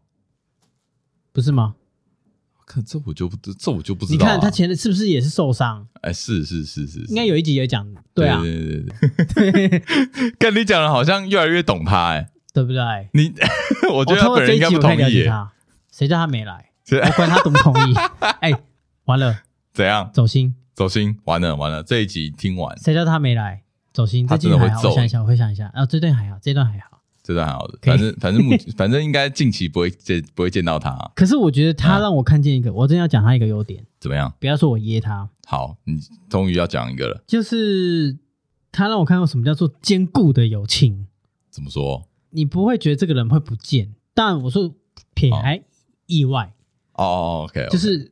[1.32, 1.74] 不是吗？
[2.66, 4.18] 看这我就不这我就不知道。
[4.18, 5.86] 你看他前的是不是也是受伤？
[6.00, 8.82] 哎，是是是是，应该有一集也讲，对啊，对
[9.34, 12.80] 对对对， 跟你讲的好像越来越懂他，哎，对不对？
[13.12, 13.32] 你
[13.92, 15.52] 我觉得他本人应该不同意他，
[15.92, 16.70] 谁叫他没来？
[16.90, 17.94] 我管他同不同意？
[18.40, 18.52] 哎，
[19.04, 19.40] 完了，
[19.74, 20.10] 怎样？
[20.12, 23.62] 走心，走心，完了完了，这一集听完，谁叫他没来？
[23.92, 24.88] 走心，他真的会走。
[24.90, 30.98] 我想一下，我回想一下，啊，这段还好，这段还好，这段还好的，反正反正目 反正应该近期不会见不会见到他。
[31.14, 34.34] 可是我觉得他让我看见一个，我真要讲他一个优点，怎么样？
[34.40, 38.18] 不要说我噎他，好，你终于要讲一个了，就是
[38.72, 41.06] 他让我看到什么叫做坚固的友情。
[41.48, 42.08] 怎么说？
[42.30, 44.74] 你不会觉得这个人会不见，但我说
[45.14, 45.62] 撇开
[46.06, 46.52] 意外。
[46.94, 48.11] 哦，OK，就是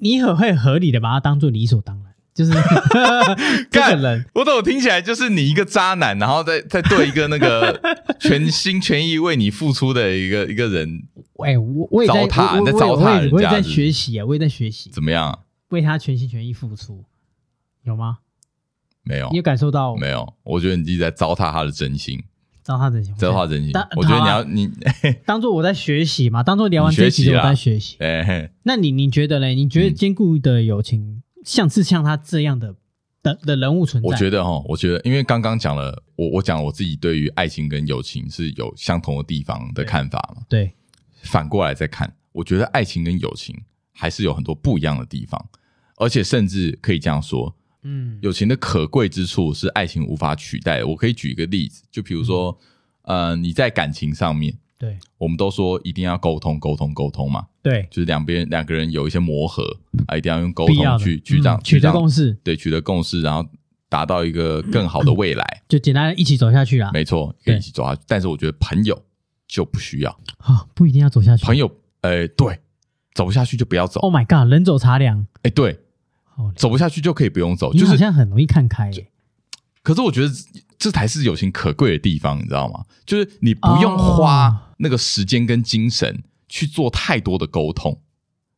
[0.00, 2.52] 你很会合理的把它当做理所当然，就是
[3.70, 7.80] 这个人，我怎么听起来就是你一个渣男，然后再再对一个那个
[8.18, 11.02] 全心全意为你付出的一个一个人，
[11.44, 15.40] 哎，我我也在糟蹋，你在糟蹋人家，我也在学习啊，我也在学习，怎么样？
[15.68, 17.04] 为他全心全意付出，
[17.84, 18.18] 有吗？
[19.02, 20.34] 没有，你有感受到没有？
[20.42, 22.22] 我觉得你自己在糟蹋他的真心。
[22.70, 23.72] 糟蹋真心，糟蹋真心。
[23.96, 24.70] 我觉得你要你
[25.26, 27.96] 当做我在学习嘛，当做聊完这集我在学习。
[27.98, 29.56] 哎，那你你觉得嘞？
[29.56, 32.76] 你觉得坚固的友情像是像他这样的
[33.22, 34.08] 的的人物存在？
[34.08, 40.42] 我觉得哈，我觉得因为刚刚讲了，我我讲我自己对于爱情跟友情是有相同的地方的看法嘛。
[40.48, 40.72] 对，
[41.22, 43.56] 反过来再看，我觉得爱情跟友情
[43.92, 45.44] 还是有很多不一样的地方，
[45.96, 47.56] 而且甚至可以这样说。
[47.82, 50.86] 嗯，友情的可贵之处是爱情无法取代的。
[50.86, 52.56] 我可以举一个例子，就比如说，
[53.02, 57.46] 嗯、呃，你在感情上面，对，我们都说一定要沟通，沟通，沟通嘛。
[57.62, 59.64] 对，就是两边两个人有一些磨合
[60.06, 63.48] 啊，一定要用沟通去去这样、嗯、取得共识，对，取得共识，然后
[63.88, 65.44] 达到一个更好的未来。
[65.68, 66.90] 就简单一起走下去啊。
[66.92, 68.02] 没错，可以一起走下去。
[68.06, 69.02] 但是我觉得朋友
[69.48, 71.46] 就不需要啊，不一定要走下去。
[71.46, 71.66] 朋友，
[72.02, 72.58] 哎、呃，对，
[73.14, 74.00] 走不下去就不要走。
[74.00, 75.26] Oh my god，人走茶凉。
[75.42, 75.78] 哎，对。
[76.54, 79.08] 走不下去就可以不用走，就是好像很容易看开耶。
[79.82, 80.30] 可是我觉得
[80.78, 82.84] 这才是友情可贵的地方，你知道吗？
[83.06, 88.00] 就是你不用花那个时间跟精神去做太多的沟通。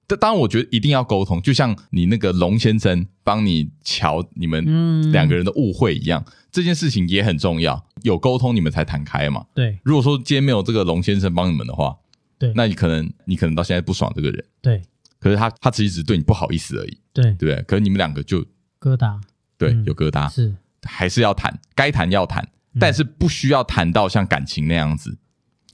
[0.06, 7.86] 但当然，我觉得一定要沟通，就像你那个龙先生帮你瞧你们两个人的误会一样，这件事情也很重要。
[8.02, 9.46] 有沟通，你们才谈开嘛。
[9.54, 11.96] 对，如果说今天没有这个龙先生帮你们的话，
[12.36, 14.44] 对，那你可能你可能到现在不爽这个人。
[14.60, 14.82] 对。
[15.22, 17.24] 可是他他其实只是对你不好意思而已，对。
[17.34, 17.62] 对不对？
[17.62, 18.40] 可是你们两个就
[18.80, 19.20] 疙瘩，
[19.56, 20.28] 对，有疙瘩。
[20.28, 20.54] 是。
[20.84, 22.44] 还是要谈，该谈要谈，
[22.80, 25.16] 但是不需要谈到像感情那样子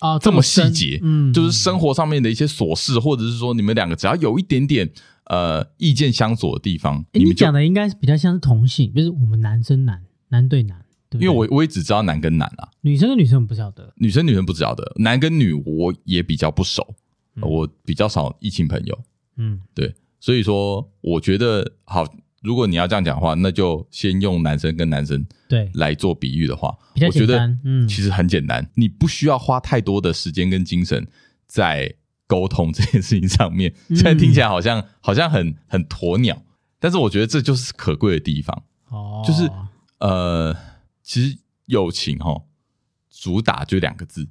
[0.00, 4.90] 啊这么细节，嗯，就是生活上面的一些琐事，或者是说你们两个只要有一点点
[5.24, 16.86] 呃意见相左的地方，你们讲的应该是比较像是同性，就是我们男生男男对男，因为我我也只知道男跟男啊，女生跟女生我不晓得，女生女生不晓得，男跟女我也比较不熟，
[17.40, 18.98] 我比较少异性朋友。
[19.38, 22.04] 嗯，对，所以说我觉得好，
[22.42, 31.06] 如果你要这样讲的话，那就先用男生跟男生对来做比喻的话，我觉得嗯，其实很简单，你不需要花太多的时间跟精神
[31.46, 31.92] 在
[32.26, 33.72] 沟通这件事情上面。
[33.96, 36.40] 虽然听起来好像好像很很鸵鸟，
[36.78, 39.48] 但是我觉得这就是可贵的地方哦，就是
[39.98, 40.56] 呃，
[41.02, 42.42] 其实友情哈，
[43.10, 44.28] 主打就两个字，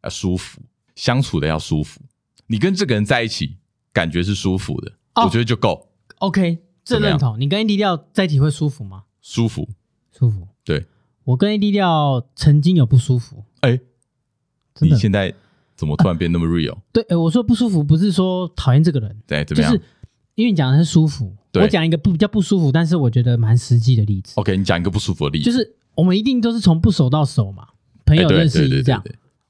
[0.00, 0.60] 啊舒服，
[0.94, 2.00] 相处的要舒服，
[2.46, 3.56] 你跟这个人在一起。
[3.92, 5.88] 感觉是舒服的，我觉得就够。
[6.18, 7.38] OK，这认同。
[7.40, 9.04] 你跟 AD 调在一起会舒服吗？
[9.20, 9.68] 舒服，
[10.12, 10.46] 舒服。
[10.64, 10.86] 对，
[11.24, 13.44] 我跟 AD 调曾经有不舒服。
[13.60, 13.80] 哎，
[14.80, 15.34] 你现在
[15.76, 16.76] 怎么突然变那么 real？
[16.92, 19.72] 对，我说不舒服不是说讨厌这个人，对，怎么样？
[19.72, 19.84] 就是
[20.34, 24.34] 因为你讲的是舒服，我讲一个不比较不舒服，但是我觉得蛮实际的例子。
[24.36, 27.68] OK，你讲一个不舒服的例子，就是我们一定都是从不熟到熟嘛，
[28.04, 29.02] 朋友认识是这样。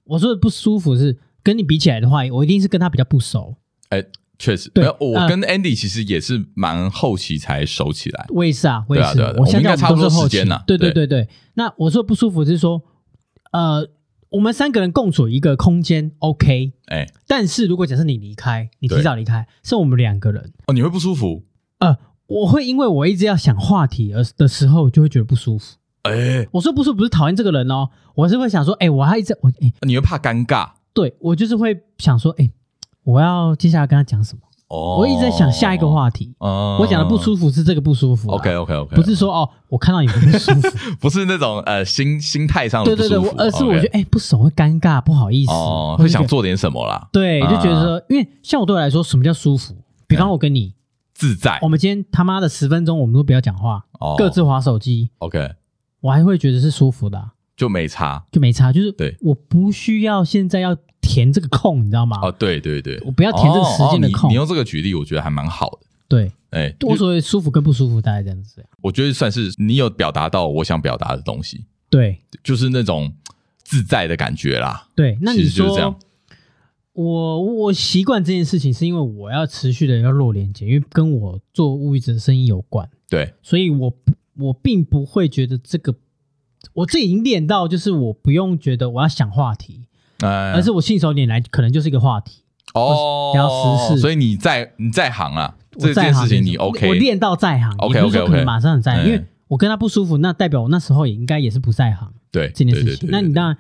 [0.05, 3.57] 我说的不舒服是跟你比起来的话，我一定是跟他比较不熟。
[3.89, 4.05] 哎。
[4.41, 8.25] 确实，对，我跟 Andy 其实也是蛮后期才熟起来。
[8.31, 10.65] 我也是啊，我也是，我现在差不多时间了。
[10.67, 12.83] 对对对对，那我说不舒服就是说，
[13.53, 13.87] 呃，
[14.31, 21.45] 我们三个人共处一个空间，OK，哎，但是如果假设你离开，你提早离开，剩我们两个人哦，你会不舒服？
[21.81, 25.77] 呃，我会因为我一直要想话题而的时候，就会觉得不舒服。
[26.05, 30.71] 哎，我说不是不是讨厌这个人哦，我是会想说，哎，我还一直我哎，你会怕尴尬？
[30.95, 32.51] 对，我就是会想说，哎。
[33.05, 34.41] 我要接下来跟他讲什么？
[34.69, 36.33] 哦，我一直在想下一个话题。
[36.39, 38.31] 哦，我讲的不舒服是这个不舒服。
[38.31, 40.69] OK OK OK，不是说哦，我看到你不舒服，
[41.01, 43.21] 不是那种呃心心态上的不舒服。
[43.23, 47.09] 对对对，而是我觉得哎不熟会尴尬，不好意思，哦，会想做点什么啦。
[47.13, 49.75] 对，就觉得说，因为像我对我来说，什么叫舒服？
[50.07, 50.73] 比方我跟你
[51.15, 53.85] 自在，我们今天他妈的十分钟，我们都不要讲话，
[54.17, 55.11] 各自划手机。
[55.19, 55.51] OK，
[56.01, 57.31] 我还会觉得是舒服的，
[57.61, 60.77] 就没差，就没差，就是对，我不需要现在要。
[61.03, 62.19] 填这个空，你知道吗？
[62.23, 64.31] 哦，对对对，我不要填这个时间的空。
[64.31, 65.79] 你用这个举例，我觉得还蛮好的。
[66.07, 68.63] 对，哎，我所谓舒服跟不舒服，大概这样子。
[68.83, 71.65] 我觉得算是你有表达到我想表达的东西。
[71.89, 73.13] 对，就是那种
[73.63, 74.89] 自在的感觉啦。
[74.95, 75.97] 对，那你说，
[76.93, 82.89] 我我习惯这件事情，是因为我要持续的要弱连接，因为跟我做物语者的生意有关。
[83.09, 83.93] 对，所以我
[84.37, 85.95] 我并不会觉得这个，
[86.73, 89.87] 我自己已经练到，就是我不用觉得我要想话题。
[90.23, 92.43] 而是我信手拈来，可能就是一个话题
[92.75, 94.01] 哦，聊时事。
[94.03, 102.13] 所以你在你在行啊，这件事情你 OK，我练到在行，OK OK OK，马上在行，因为我跟他不舒服，那代表我那时候也应该也是不在行。
[102.31, 103.57] 对这件事情，那你当然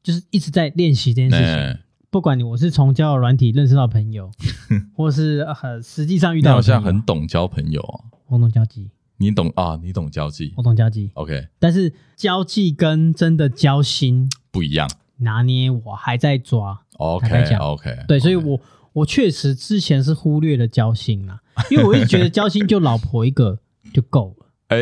[0.00, 1.78] 就是一直在练习这件事情。
[2.08, 4.30] 不管你我是从交友软体认识到朋友，
[4.94, 8.88] 或是呃实际上遇到，好像很懂交朋友啊，我懂交际，
[9.18, 9.78] 你懂啊？
[9.82, 11.48] 你懂交际，我懂交际，OK。
[11.58, 14.88] 但是交际跟真的交心不一样。
[15.18, 18.60] 拿捏我还在抓，OK OK，对，所以我
[18.92, 21.40] 我确实之前是忽略了交心啊，
[21.70, 23.58] 因为我一直觉得交心就老婆一个
[23.94, 24.76] 就够了，哎。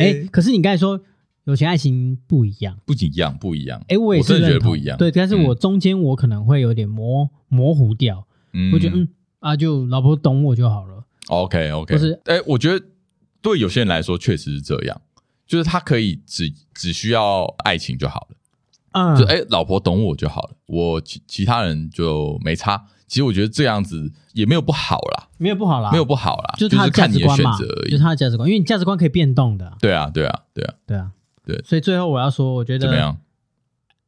[0.00, 1.00] 哎，可是你刚才说
[1.44, 8.26] 友情爱情不一样，不一样不一样，哎，我也是觉得不一样，对，但是我中间我可能会有点模模糊掉，
[8.72, 12.84] 我觉得嗯啊，就老婆懂我就好了，OK OK，就是哎，我觉得
[13.44, 15.00] 对有些人来说确实是这样，
[15.46, 18.36] 就是他可以只只需要爱情就好了。
[18.92, 22.86] 嗯，就哎、欸，老婆懂我就好了，我其其他人就没差。
[23.06, 29.76] 其实我觉得这样子也没有不好啦，没有不好啦，没有不好啦，就是他的价值观嘛，就是他的价值观，因为你价值观可以变动的。
[29.78, 31.10] 对啊，对啊，对啊，对啊，
[31.44, 31.62] 对。
[31.64, 33.18] 所以最后我要说，我觉得怎么样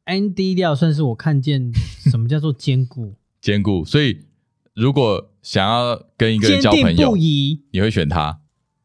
[0.07, 1.71] ？Andy 调算是我看见
[2.09, 3.85] 什么叫做坚固， 坚固。
[3.85, 4.25] 所以
[4.73, 8.39] 如果想要跟一个人交朋友，你会选他？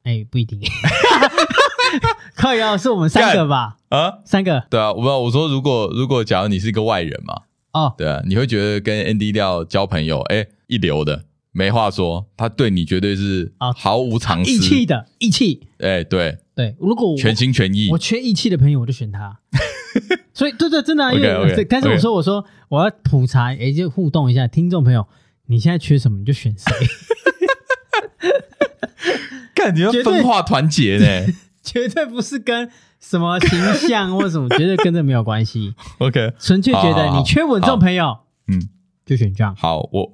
[0.05, 0.61] 哎、欸，不一定。
[2.35, 3.77] 靠腰是我们三个吧？
[3.91, 4.65] 啊，三个。
[4.71, 7.43] 对啊，我我说如果如果假如你是一个外人嘛，
[7.73, 15.69] 哦，对啊，你会觉得跟 Andy 调交朋友，哎，一流的，没话说，他对你绝对是毫无藏私，义气的义气。
[15.79, 19.41] 哎，对对，如果我全心全意，我缺义气的朋友，我就选他。
[20.33, 25.07] 所以对对，真的啊，因为但是我说我说我要普查，哎，就互动一下，听众朋友，
[25.47, 26.73] 你现在缺什么，你就选谁。
[29.55, 31.33] 看你要分化团结呢。
[31.63, 32.69] 绝对不是跟
[32.99, 35.75] 什么形象或什么， 绝对跟这没有关系。
[35.99, 38.19] OK，纯粹觉得你缺稳重朋友，
[38.49, 38.61] 嗯，
[39.07, 39.55] 就选这样。
[39.55, 40.11] 好，我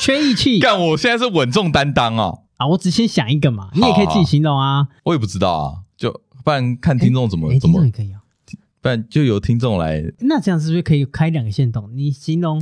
[0.00, 0.60] 缺义气。
[0.60, 2.44] 干，我现在是稳重担当哦。
[2.58, 4.86] 啊，我只先想一个嘛，你也可以自己形容啊。
[5.02, 6.12] 我也不知道啊，就
[6.44, 7.80] 不然看听众怎么怎么。
[7.90, 8.17] 可以啊，
[8.80, 10.04] 不然就有听众来。
[10.20, 11.90] 那这样是不是可以开两个线动？
[11.94, 12.60] 你形容，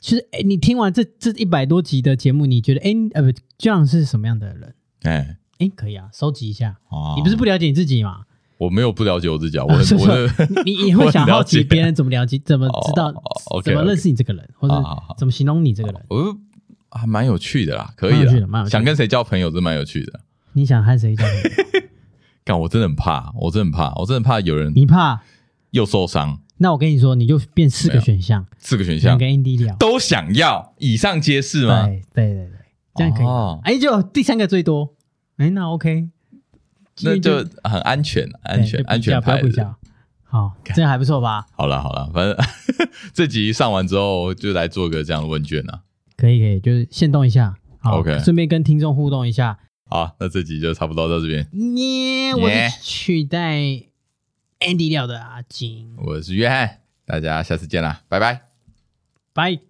[0.00, 4.74] 其实哎，你听完这这一百多集的节目，你觉得哎呃不，这样是什么样的人？
[5.02, 5.36] 哎。
[5.58, 6.78] 哎，可以啊，收集一下。
[7.16, 8.22] 你不是不了解你自己吗？
[8.56, 9.74] 我没有不了解我自己，我我
[10.64, 13.12] 你你会想好奇别人怎么了解，怎么知道，
[13.62, 14.74] 怎么认识你这个人，或者
[15.18, 16.00] 怎么形容你这个人？
[16.08, 16.34] 我
[16.90, 18.72] 还蛮有趣的啦，可以的，蛮有趣。
[18.72, 20.20] 想跟谁交朋友是蛮有趣的。
[20.54, 21.88] 你想和谁交朋友？
[22.42, 24.72] 干，我真的很怕，我真的很怕，我真的怕有人。
[24.74, 25.20] 你怕
[25.70, 26.40] 又受伤？
[26.58, 31.86] 那我跟你说，你就变四个选项，四个选项跟 Andy 聊都想要，以上皆是吗？
[31.86, 32.52] 对对对对，
[32.96, 33.26] 这样可以。
[33.64, 34.94] 哎，就第三个最多。
[35.38, 36.08] 哎，那 OK，
[37.02, 39.74] 那就很安全，安全，安全牌的。
[40.22, 41.46] 好， 这样还不错吧？
[41.56, 42.36] 好了好了，反正
[43.14, 45.80] 这集上完之后，就来做个这样的问卷呢。
[46.16, 49.58] 可以可以，就是现动一下，OK，顺便跟听众互动一下。
[49.88, 51.48] 好，那这集就差不多到这边。
[51.76, 52.50] 耶，我
[52.82, 53.82] 取代
[54.60, 58.48] Andy 料的阿金，我是约翰，大家下次见啦，拜拜，
[59.32, 59.69] 拜。